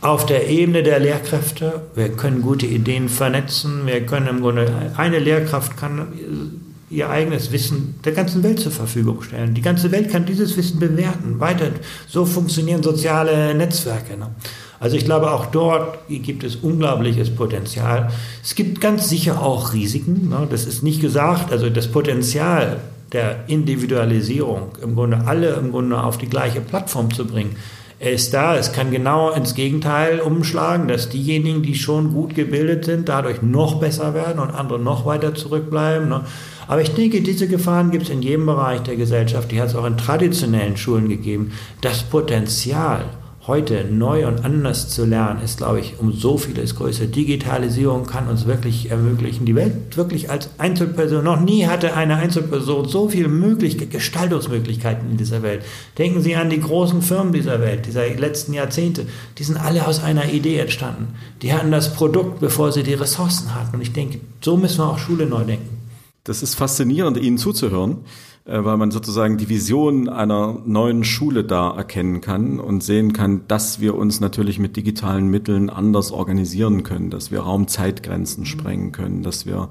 Auf 0.00 0.26
der 0.26 0.48
Ebene 0.48 0.82
der 0.82 0.98
Lehrkräfte, 0.98 1.80
wir 1.94 2.10
können 2.10 2.42
gute 2.42 2.66
Ideen 2.66 3.08
vernetzen, 3.08 3.86
wir 3.86 4.04
können 4.04 4.26
im 4.26 4.40
Grunde, 4.42 4.70
eine 4.96 5.18
Lehrkraft 5.18 5.78
kann 5.78 6.08
ihr 6.90 7.10
eigenes 7.10 7.50
Wissen 7.52 7.94
der 8.04 8.12
ganzen 8.12 8.42
Welt 8.42 8.60
zur 8.60 8.70
Verfügung 8.70 9.22
stellen. 9.22 9.54
Die 9.54 9.62
ganze 9.62 9.90
Welt 9.90 10.10
kann 10.10 10.26
dieses 10.26 10.56
Wissen 10.56 10.78
bewerten. 10.78 11.40
Weiter, 11.40 11.70
so 12.06 12.24
funktionieren 12.24 12.82
soziale 12.82 13.54
Netzwerke. 13.54 14.16
Ne? 14.16 14.28
Also 14.84 14.98
ich 14.98 15.06
glaube, 15.06 15.30
auch 15.30 15.46
dort 15.46 15.96
gibt 16.10 16.44
es 16.44 16.56
unglaubliches 16.56 17.34
Potenzial. 17.34 18.10
Es 18.42 18.54
gibt 18.54 18.82
ganz 18.82 19.08
sicher 19.08 19.42
auch 19.42 19.72
Risiken. 19.72 20.28
Ne? 20.28 20.46
Das 20.50 20.66
ist 20.66 20.82
nicht 20.82 21.00
gesagt. 21.00 21.50
Also 21.50 21.70
das 21.70 21.88
Potenzial 21.88 22.80
der 23.14 23.44
Individualisierung, 23.46 24.72
im 24.82 24.94
Grunde 24.94 25.22
alle 25.24 25.54
im 25.54 25.70
Grunde 25.70 26.04
auf 26.04 26.18
die 26.18 26.28
gleiche 26.28 26.60
Plattform 26.60 27.10
zu 27.14 27.26
bringen, 27.26 27.56
ist 27.98 28.34
da, 28.34 28.58
es 28.58 28.72
kann 28.72 28.90
genau 28.90 29.30
ins 29.30 29.54
Gegenteil 29.54 30.20
umschlagen, 30.20 30.86
dass 30.86 31.08
diejenigen, 31.08 31.62
die 31.62 31.76
schon 31.76 32.12
gut 32.12 32.34
gebildet 32.34 32.84
sind, 32.84 33.08
dadurch 33.08 33.40
noch 33.40 33.80
besser 33.80 34.12
werden 34.12 34.38
und 34.38 34.50
andere 34.50 34.78
noch 34.78 35.06
weiter 35.06 35.34
zurückbleiben. 35.34 36.10
Ne? 36.10 36.26
Aber 36.68 36.82
ich 36.82 36.92
denke, 36.92 37.22
diese 37.22 37.48
Gefahren 37.48 37.90
gibt 37.90 38.04
es 38.04 38.10
in 38.10 38.20
jedem 38.20 38.44
Bereich 38.44 38.82
der 38.82 38.96
Gesellschaft. 38.96 39.50
Die 39.50 39.62
hat 39.62 39.68
es 39.68 39.76
auch 39.76 39.86
in 39.86 39.96
traditionellen 39.96 40.76
Schulen 40.76 41.08
gegeben. 41.08 41.52
Das 41.80 42.02
Potenzial, 42.02 43.06
heute 43.46 43.84
neu 43.84 44.26
und 44.26 44.42
anders 44.42 44.88
zu 44.88 45.04
lernen, 45.04 45.42
ist, 45.42 45.58
glaube 45.58 45.80
ich, 45.80 45.98
um 45.98 46.12
so 46.12 46.38
vieles 46.38 46.76
größer. 46.76 47.06
Digitalisierung 47.06 48.06
kann 48.06 48.28
uns 48.28 48.46
wirklich 48.46 48.90
ermöglichen, 48.90 49.44
die 49.44 49.54
Welt 49.54 49.96
wirklich 49.98 50.30
als 50.30 50.48
Einzelperson, 50.56 51.22
noch 51.22 51.40
nie 51.40 51.66
hatte 51.66 51.94
eine 51.94 52.16
Einzelperson 52.16 52.88
so 52.88 53.10
viele 53.10 53.28
Möglichkeiten, 53.28 53.90
Gestaltungsmöglichkeiten 53.90 55.10
in 55.10 55.16
dieser 55.18 55.42
Welt. 55.42 55.62
Denken 55.98 56.22
Sie 56.22 56.36
an 56.36 56.48
die 56.48 56.60
großen 56.60 57.02
Firmen 57.02 57.34
dieser 57.34 57.60
Welt, 57.60 57.84
dieser 57.84 58.08
letzten 58.08 58.54
Jahrzehnte, 58.54 59.06
die 59.36 59.44
sind 59.44 59.58
alle 59.58 59.86
aus 59.86 60.02
einer 60.02 60.32
Idee 60.32 60.58
entstanden. 60.58 61.08
Die 61.42 61.52
hatten 61.52 61.70
das 61.70 61.92
Produkt, 61.92 62.40
bevor 62.40 62.72
sie 62.72 62.82
die 62.82 62.94
Ressourcen 62.94 63.54
hatten. 63.54 63.76
Und 63.76 63.82
ich 63.82 63.92
denke, 63.92 64.20
so 64.40 64.56
müssen 64.56 64.78
wir 64.78 64.88
auch 64.88 64.98
Schule 64.98 65.26
neu 65.26 65.44
denken. 65.44 65.68
Das 66.24 66.42
ist 66.42 66.54
faszinierend, 66.54 67.18
Ihnen 67.18 67.36
zuzuhören. 67.36 67.98
Äh, 68.46 68.62
weil 68.62 68.76
man 68.76 68.90
sozusagen 68.90 69.38
die 69.38 69.48
Vision 69.48 70.06
einer 70.06 70.60
neuen 70.66 71.02
Schule 71.02 71.44
da 71.44 71.74
erkennen 71.74 72.20
kann 72.20 72.60
und 72.60 72.82
sehen 72.82 73.14
kann, 73.14 73.48
dass 73.48 73.80
wir 73.80 73.94
uns 73.94 74.20
natürlich 74.20 74.58
mit 74.58 74.76
digitalen 74.76 75.28
Mitteln 75.28 75.70
anders 75.70 76.12
organisieren 76.12 76.82
können, 76.82 77.08
dass 77.08 77.30
wir 77.30 77.40
Raumzeitgrenzen 77.40 78.44
sprengen 78.44 78.92
können, 78.92 79.22
dass 79.22 79.46
wir 79.46 79.70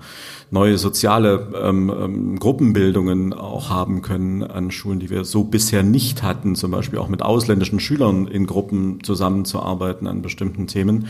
neue 0.49 0.79
soziale 0.79 1.49
ähm, 1.61 1.93
ähm, 1.95 2.39
Gruppenbildungen 2.39 3.33
auch 3.33 3.69
haben 3.69 4.01
können 4.01 4.41
an 4.41 4.71
Schulen, 4.71 4.99
die 4.99 5.11
wir 5.11 5.23
so 5.23 5.43
bisher 5.43 5.83
nicht 5.83 6.23
hatten, 6.23 6.55
zum 6.55 6.71
Beispiel 6.71 6.97
auch 6.97 7.09
mit 7.09 7.21
ausländischen 7.21 7.79
Schülern 7.79 8.25
in 8.25 8.47
Gruppen 8.47 9.03
zusammenzuarbeiten 9.03 10.07
an 10.07 10.23
bestimmten 10.23 10.65
Themen. 10.65 11.09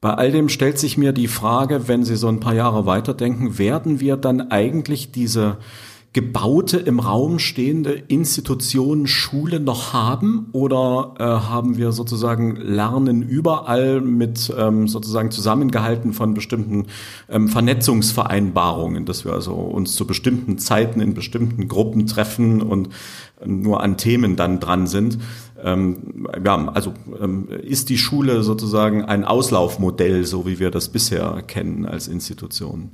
Bei 0.00 0.14
all 0.14 0.32
dem 0.32 0.48
stellt 0.48 0.78
sich 0.78 0.98
mir 0.98 1.12
die 1.12 1.28
Frage, 1.28 1.86
wenn 1.86 2.04
Sie 2.04 2.16
so 2.16 2.26
ein 2.28 2.40
paar 2.40 2.54
Jahre 2.54 2.86
weiterdenken, 2.86 3.58
werden 3.58 4.00
wir 4.00 4.16
dann 4.16 4.50
eigentlich 4.50 5.12
diese 5.12 5.58
gebaute, 6.14 6.78
im 6.78 7.00
Raum 7.00 7.38
stehende 7.38 7.92
Institutionen 7.92 9.06
Schule 9.06 9.60
noch 9.60 9.92
haben 9.92 10.48
oder 10.52 11.14
äh, 11.18 11.22
haben 11.22 11.76
wir 11.76 11.92
sozusagen 11.92 12.56
Lernen 12.56 13.22
überall 13.22 14.00
mit 14.00 14.52
ähm, 14.56 14.88
sozusagen 14.88 15.30
zusammengehalten 15.30 16.14
von 16.14 16.32
bestimmten 16.32 16.86
ähm, 17.28 17.48
Vernetzungsvereinbarungen, 17.48 19.04
dass 19.04 19.26
wir 19.26 19.34
also 19.34 19.52
uns 19.52 19.96
zu 19.96 20.06
bestimmten 20.06 20.56
Zeiten 20.56 21.00
in 21.00 21.12
bestimmten 21.12 21.68
Gruppen 21.68 22.06
treffen 22.06 22.62
und 22.62 22.88
ähm, 23.42 23.60
nur 23.60 23.82
an 23.82 23.98
Themen 23.98 24.34
dann 24.34 24.60
dran 24.60 24.86
sind. 24.86 25.18
Ähm, 25.62 26.26
ja, 26.42 26.68
also 26.68 26.94
ähm, 27.20 27.48
ist 27.48 27.90
die 27.90 27.98
Schule 27.98 28.42
sozusagen 28.42 29.04
ein 29.04 29.24
Auslaufmodell, 29.24 30.24
so 30.24 30.46
wie 30.46 30.58
wir 30.58 30.70
das 30.70 30.88
bisher 30.88 31.42
kennen 31.46 31.84
als 31.84 32.08
Institution? 32.08 32.92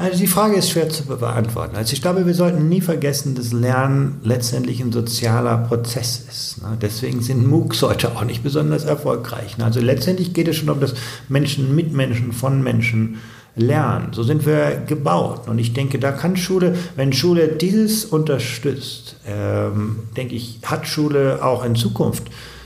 Also 0.00 0.18
die 0.18 0.28
Frage 0.28 0.56
ist 0.56 0.70
schwer 0.70 0.88
zu 0.88 1.04
beantworten. 1.04 1.76
Also 1.76 1.92
ich 1.92 2.00
glaube, 2.00 2.24
wir 2.24 2.32
sollten 2.32 2.70
nie 2.70 2.80
vergessen, 2.80 3.34
dass 3.34 3.52
Lernen 3.52 4.18
letztendlich 4.24 4.80
ein 4.80 4.92
sozialer 4.92 5.58
Prozess 5.58 6.24
ist. 6.26 6.62
Ne? 6.62 6.78
Deswegen 6.80 7.20
sind 7.20 7.46
MOOCs 7.46 7.82
heute 7.82 8.16
auch 8.16 8.24
nicht 8.24 8.42
besonders 8.42 8.84
erfolgreich. 8.84 9.58
Ne? 9.58 9.66
Also 9.66 9.80
letztendlich 9.80 10.32
geht 10.32 10.48
es 10.48 10.56
schon 10.56 10.70
um 10.70 10.80
das 10.80 10.94
Menschen 11.28 11.76
mit 11.76 11.92
Menschen, 11.92 12.32
von 12.32 12.62
Menschen 12.62 13.18
lernen. 13.56 14.14
So 14.14 14.22
sind 14.22 14.46
wir 14.46 14.84
gebaut. 14.86 15.46
Und 15.48 15.58
ich 15.58 15.74
denke, 15.74 15.98
da 15.98 16.12
kann 16.12 16.38
Schule, 16.38 16.76
wenn 16.96 17.12
Schule 17.12 17.48
dieses 17.48 18.06
unterstützt, 18.06 19.16
ähm, 19.26 19.98
denke 20.16 20.34
ich, 20.34 20.60
hat 20.64 20.86
Schule 20.86 21.44
auch 21.44 21.62
in 21.62 21.74
Zukunft 21.74 22.22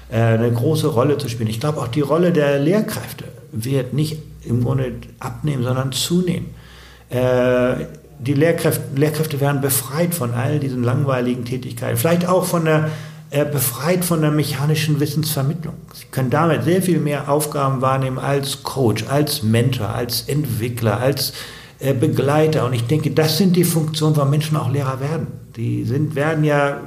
äh, 0.09 0.19
eine 0.19 0.53
große 0.53 0.87
Rolle 0.87 1.19
zu 1.19 1.29
spielen. 1.29 1.51
Ich 1.51 1.59
glaube, 1.59 1.81
auch 1.81 1.89
die 1.89 2.01
Rolle 2.01 2.31
der 2.31 2.61
Lehrkräfte 2.61 3.25
wird 3.51 3.93
nicht 3.93 4.19
im 4.45 4.63
Grunde 4.63 4.93
abnehmen, 5.19 5.65
sondern 5.65 5.91
zunehmen. 5.91 6.63
Äh, 7.15 7.87
die 8.19 8.35
Lehrkräfte, 8.35 8.83
Lehrkräfte 8.97 9.41
werden 9.41 9.61
befreit 9.61 10.15
von 10.15 10.35
all 10.35 10.59
diesen 10.59 10.83
langweiligen 10.83 11.45
Tätigkeiten, 11.45 11.97
vielleicht 11.97 12.27
auch 12.27 12.45
von 12.45 12.65
der, 12.65 12.91
äh, 13.31 13.45
befreit 13.45 14.05
von 14.05 14.21
der 14.21 14.31
mechanischen 14.31 14.99
Wissensvermittlung. 14.99 15.75
Sie 15.93 16.07
können 16.11 16.31
damit 16.31 16.65
sehr 16.65 16.83
viel 16.83 16.99
mehr 16.99 17.29
Aufgaben 17.29 17.83
wahrnehmen 17.83 18.19
als 18.19 18.63
Coach, 18.63 19.05
als 19.09 19.43
Mentor, 19.43 19.91
als 19.91 20.23
Entwickler, 20.23 21.01
als 21.01 21.35
äh, 21.79 21.93
Begleiter. 21.93 22.65
Und 22.67 22.73
ich 22.73 22.87
denke, 22.87 23.11
das 23.11 23.39
sind 23.39 23.55
die 23.57 23.65
Funktionen, 23.65 24.17
warum 24.17 24.31
Menschen 24.31 24.57
auch 24.57 24.71
Lehrer 24.71 25.01
werden. 25.01 25.27
Die 25.57 25.85
sind, 25.85 26.17
werden 26.17 26.45
ja 26.45 26.81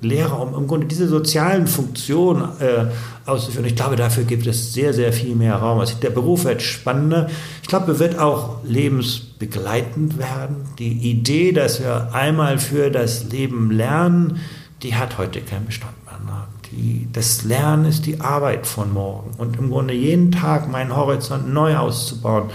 Lehrer, 0.00 0.40
um 0.40 0.54
im 0.54 0.68
Grunde 0.68 0.86
diese 0.86 1.08
sozialen 1.08 1.66
Funktionen 1.66 2.42
äh, 2.60 2.86
auszuführen. 3.28 3.66
Ich 3.66 3.74
glaube, 3.74 3.96
dafür 3.96 4.24
gibt 4.24 4.46
es 4.46 4.72
sehr, 4.72 4.94
sehr 4.94 5.12
viel 5.12 5.34
mehr 5.34 5.56
Raum. 5.56 5.80
Also 5.80 5.96
der 6.00 6.10
Beruf 6.10 6.44
wird 6.44 6.62
spannender. 6.62 7.28
Ich 7.62 7.68
glaube, 7.68 7.92
er 7.92 7.98
wird 7.98 8.18
auch 8.18 8.62
lebensbegleitend 8.64 10.18
werden. 10.18 10.56
Die 10.78 11.10
Idee, 11.10 11.52
dass 11.52 11.80
wir 11.80 12.14
einmal 12.14 12.58
für 12.58 12.90
das 12.90 13.24
Leben 13.24 13.72
lernen, 13.72 14.38
die 14.82 14.94
hat 14.94 15.18
heute 15.18 15.40
keinen 15.40 15.66
Bestand 15.66 15.94
mehr. 16.04 16.18
Ne? 16.24 16.44
Die, 16.70 17.08
das 17.12 17.44
Lernen 17.44 17.84
ist 17.84 18.06
die 18.06 18.20
Arbeit 18.20 18.68
von 18.68 18.92
morgen. 18.92 19.32
Und 19.36 19.58
im 19.58 19.70
Grunde 19.70 19.94
jeden 19.94 20.30
Tag 20.30 20.70
meinen 20.70 20.94
Horizont 20.94 21.52
neu 21.52 21.76
auszubauen. 21.76 22.50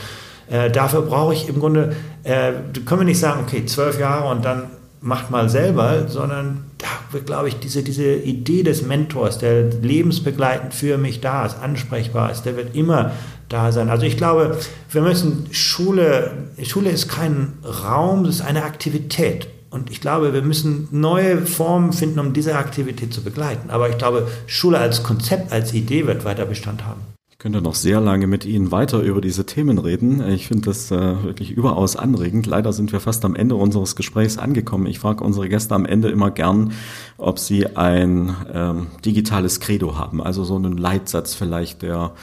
Äh, 0.49 0.71
dafür 0.71 1.01
brauche 1.01 1.33
ich 1.33 1.49
im 1.49 1.59
Grunde, 1.59 1.95
äh, 2.23 2.53
können 2.85 3.01
wir 3.01 3.05
nicht 3.05 3.19
sagen, 3.19 3.41
okay, 3.43 3.65
zwölf 3.65 3.99
Jahre 3.99 4.29
und 4.29 4.45
dann 4.45 4.67
macht 5.03 5.29
mal 5.29 5.49
selber, 5.49 6.07
sondern 6.07 6.63
da 6.77 6.87
wird, 7.11 7.25
glaube 7.25 7.49
ich, 7.49 7.59
diese, 7.59 7.83
diese 7.83 8.15
Idee 8.15 8.63
des 8.63 8.81
Mentors, 8.81 9.37
der 9.37 9.69
lebensbegleitend 9.69 10.73
für 10.73 10.97
mich 10.97 11.19
da 11.19 11.45
ist, 11.45 11.57
ansprechbar 11.61 12.31
ist, 12.31 12.43
der 12.43 12.55
wird 12.55 12.75
immer 12.75 13.11
da 13.49 13.71
sein. 13.71 13.89
Also 13.89 14.05
ich 14.05 14.17
glaube, 14.17 14.57
wir 14.89 15.01
müssen 15.01 15.47
Schule, 15.51 16.31
Schule 16.63 16.89
ist 16.89 17.09
kein 17.09 17.53
Raum, 17.83 18.25
es 18.25 18.35
ist 18.35 18.41
eine 18.41 18.63
Aktivität. 18.63 19.47
Und 19.69 19.91
ich 19.91 20.01
glaube, 20.01 20.33
wir 20.33 20.43
müssen 20.43 20.87
neue 20.91 21.45
Formen 21.45 21.93
finden, 21.93 22.19
um 22.19 22.33
diese 22.33 22.55
Aktivität 22.55 23.13
zu 23.13 23.23
begleiten. 23.23 23.71
Aber 23.71 23.89
ich 23.89 23.97
glaube, 23.97 24.27
Schule 24.47 24.77
als 24.77 25.03
Konzept, 25.03 25.51
als 25.51 25.73
Idee 25.73 26.07
wird 26.07 26.25
weiter 26.25 26.45
Bestand 26.45 26.85
haben 26.85 27.12
könnte 27.43 27.61
noch 27.61 27.75
sehr 27.75 27.99
lange 27.99 28.25
mit 28.25 28.45
Ihnen 28.45 28.71
weiter 28.71 29.01
über 29.01 29.19
diese 29.19 29.45
Themen 29.45 29.77
reden. 29.77 30.25
Ich 30.29 30.47
finde 30.47 30.63
das 30.63 30.89
äh, 30.91 31.23
wirklich 31.25 31.51
überaus 31.51 31.97
anregend. 31.97 32.45
Leider 32.45 32.71
sind 32.71 32.93
wir 32.93 33.01
fast 33.01 33.25
am 33.25 33.35
Ende 33.35 33.55
unseres 33.55 33.97
Gesprächs 33.97 34.37
angekommen. 34.37 34.85
Ich 34.85 34.99
frage 34.99 35.25
unsere 35.25 35.49
Gäste 35.49 35.75
am 35.75 35.85
Ende 35.85 36.07
immer 36.09 36.31
gern, 36.31 36.71
ob 37.17 37.39
sie 37.39 37.75
ein 37.75 38.33
ähm, 38.53 38.87
digitales 39.03 39.59
Credo 39.59 39.97
haben, 39.97 40.23
also 40.23 40.45
so 40.45 40.55
einen 40.55 40.77
Leitsatz 40.77 41.35
vielleicht, 41.35 41.81
der 41.81 42.13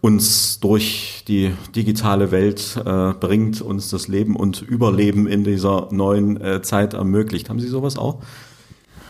uns 0.00 0.60
durch 0.60 1.24
die 1.26 1.54
digitale 1.74 2.30
Welt 2.30 2.76
äh, 2.76 3.14
bringt, 3.14 3.60
uns 3.60 3.90
das 3.90 4.06
Leben 4.06 4.36
und 4.36 4.62
Überleben 4.62 5.26
in 5.26 5.42
dieser 5.42 5.88
neuen 5.90 6.40
äh, 6.40 6.62
Zeit 6.62 6.94
ermöglicht. 6.94 7.50
Haben 7.50 7.58
Sie 7.58 7.66
sowas 7.66 7.98
auch? 7.98 8.22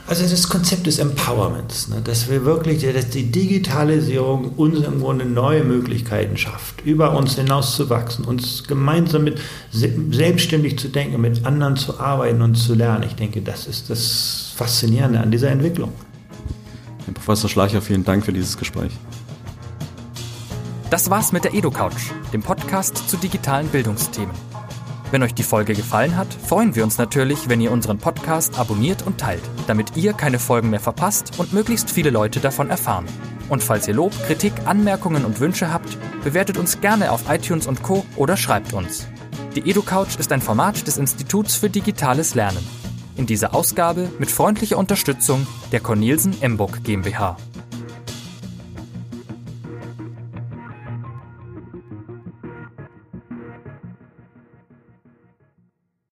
Also 0.08 0.26
das 0.26 0.48
Konzept 0.48 0.86
des 0.86 0.98
Empowerments, 1.00 1.88
ne, 1.88 2.00
dass 2.02 2.30
wir 2.30 2.46
wirklich, 2.46 2.82
dass 2.82 3.10
die 3.10 3.30
Digitalisierung 3.30 4.52
uns 4.56 4.80
im 4.80 5.00
Grunde 5.00 5.26
neue 5.26 5.62
Möglichkeiten 5.64 6.38
schafft, 6.38 6.80
über 6.86 7.14
uns 7.14 7.34
hinaus 7.34 7.76
zu 7.76 7.90
wachsen, 7.90 8.24
uns 8.24 8.64
gemeinsam 8.64 9.24
mit 9.24 9.38
selbstständig 9.70 10.78
zu 10.78 10.88
denken, 10.88 11.20
mit 11.20 11.44
anderen 11.44 11.76
zu 11.76 12.00
arbeiten 12.00 12.40
und 12.40 12.54
zu 12.54 12.74
lernen. 12.74 13.04
Ich 13.06 13.16
denke, 13.16 13.42
das 13.42 13.66
ist 13.66 13.90
das 13.90 14.54
Faszinierende 14.56 15.20
an 15.20 15.30
dieser 15.30 15.50
Entwicklung. 15.50 15.92
Herr 17.04 17.12
Professor 17.12 17.50
Schleicher, 17.50 17.82
vielen 17.82 18.04
Dank 18.04 18.24
für 18.24 18.32
dieses 18.32 18.56
Gespräch. 18.56 18.92
Das 20.88 21.10
war's 21.10 21.32
mit 21.32 21.44
der 21.44 21.52
EduCouch, 21.52 22.14
dem 22.32 22.40
Podcast 22.40 23.10
zu 23.10 23.18
digitalen 23.18 23.68
Bildungsthemen. 23.68 24.47
Wenn 25.10 25.22
euch 25.22 25.32
die 25.32 25.42
Folge 25.42 25.72
gefallen 25.72 26.16
hat, 26.16 26.26
freuen 26.34 26.76
wir 26.76 26.84
uns 26.84 26.98
natürlich, 26.98 27.48
wenn 27.48 27.62
ihr 27.62 27.72
unseren 27.72 27.96
Podcast 27.96 28.58
abonniert 28.58 29.06
und 29.06 29.18
teilt, 29.18 29.42
damit 29.66 29.96
ihr 29.96 30.12
keine 30.12 30.38
Folgen 30.38 30.68
mehr 30.68 30.80
verpasst 30.80 31.38
und 31.38 31.54
möglichst 31.54 31.90
viele 31.90 32.10
Leute 32.10 32.40
davon 32.40 32.68
erfahren. 32.68 33.06
Und 33.48 33.62
falls 33.62 33.88
ihr 33.88 33.94
Lob, 33.94 34.12
Kritik, 34.26 34.52
Anmerkungen 34.66 35.24
und 35.24 35.40
Wünsche 35.40 35.72
habt, 35.72 35.96
bewertet 36.24 36.58
uns 36.58 36.82
gerne 36.82 37.10
auf 37.10 37.30
iTunes 37.30 37.66
und 37.66 37.82
Co. 37.82 38.04
oder 38.16 38.36
schreibt 38.36 38.74
uns. 38.74 39.06
Die 39.56 39.70
EduCouch 39.70 40.18
ist 40.18 40.30
ein 40.30 40.42
Format 40.42 40.86
des 40.86 40.98
Instituts 40.98 41.56
für 41.56 41.70
digitales 41.70 42.34
Lernen. 42.34 42.64
In 43.16 43.24
dieser 43.24 43.54
Ausgabe 43.54 44.10
mit 44.18 44.30
freundlicher 44.30 44.76
Unterstützung 44.76 45.46
der 45.72 45.80
Cornelsen 45.80 46.40
Emburg 46.42 46.84
GmbH. 46.84 47.38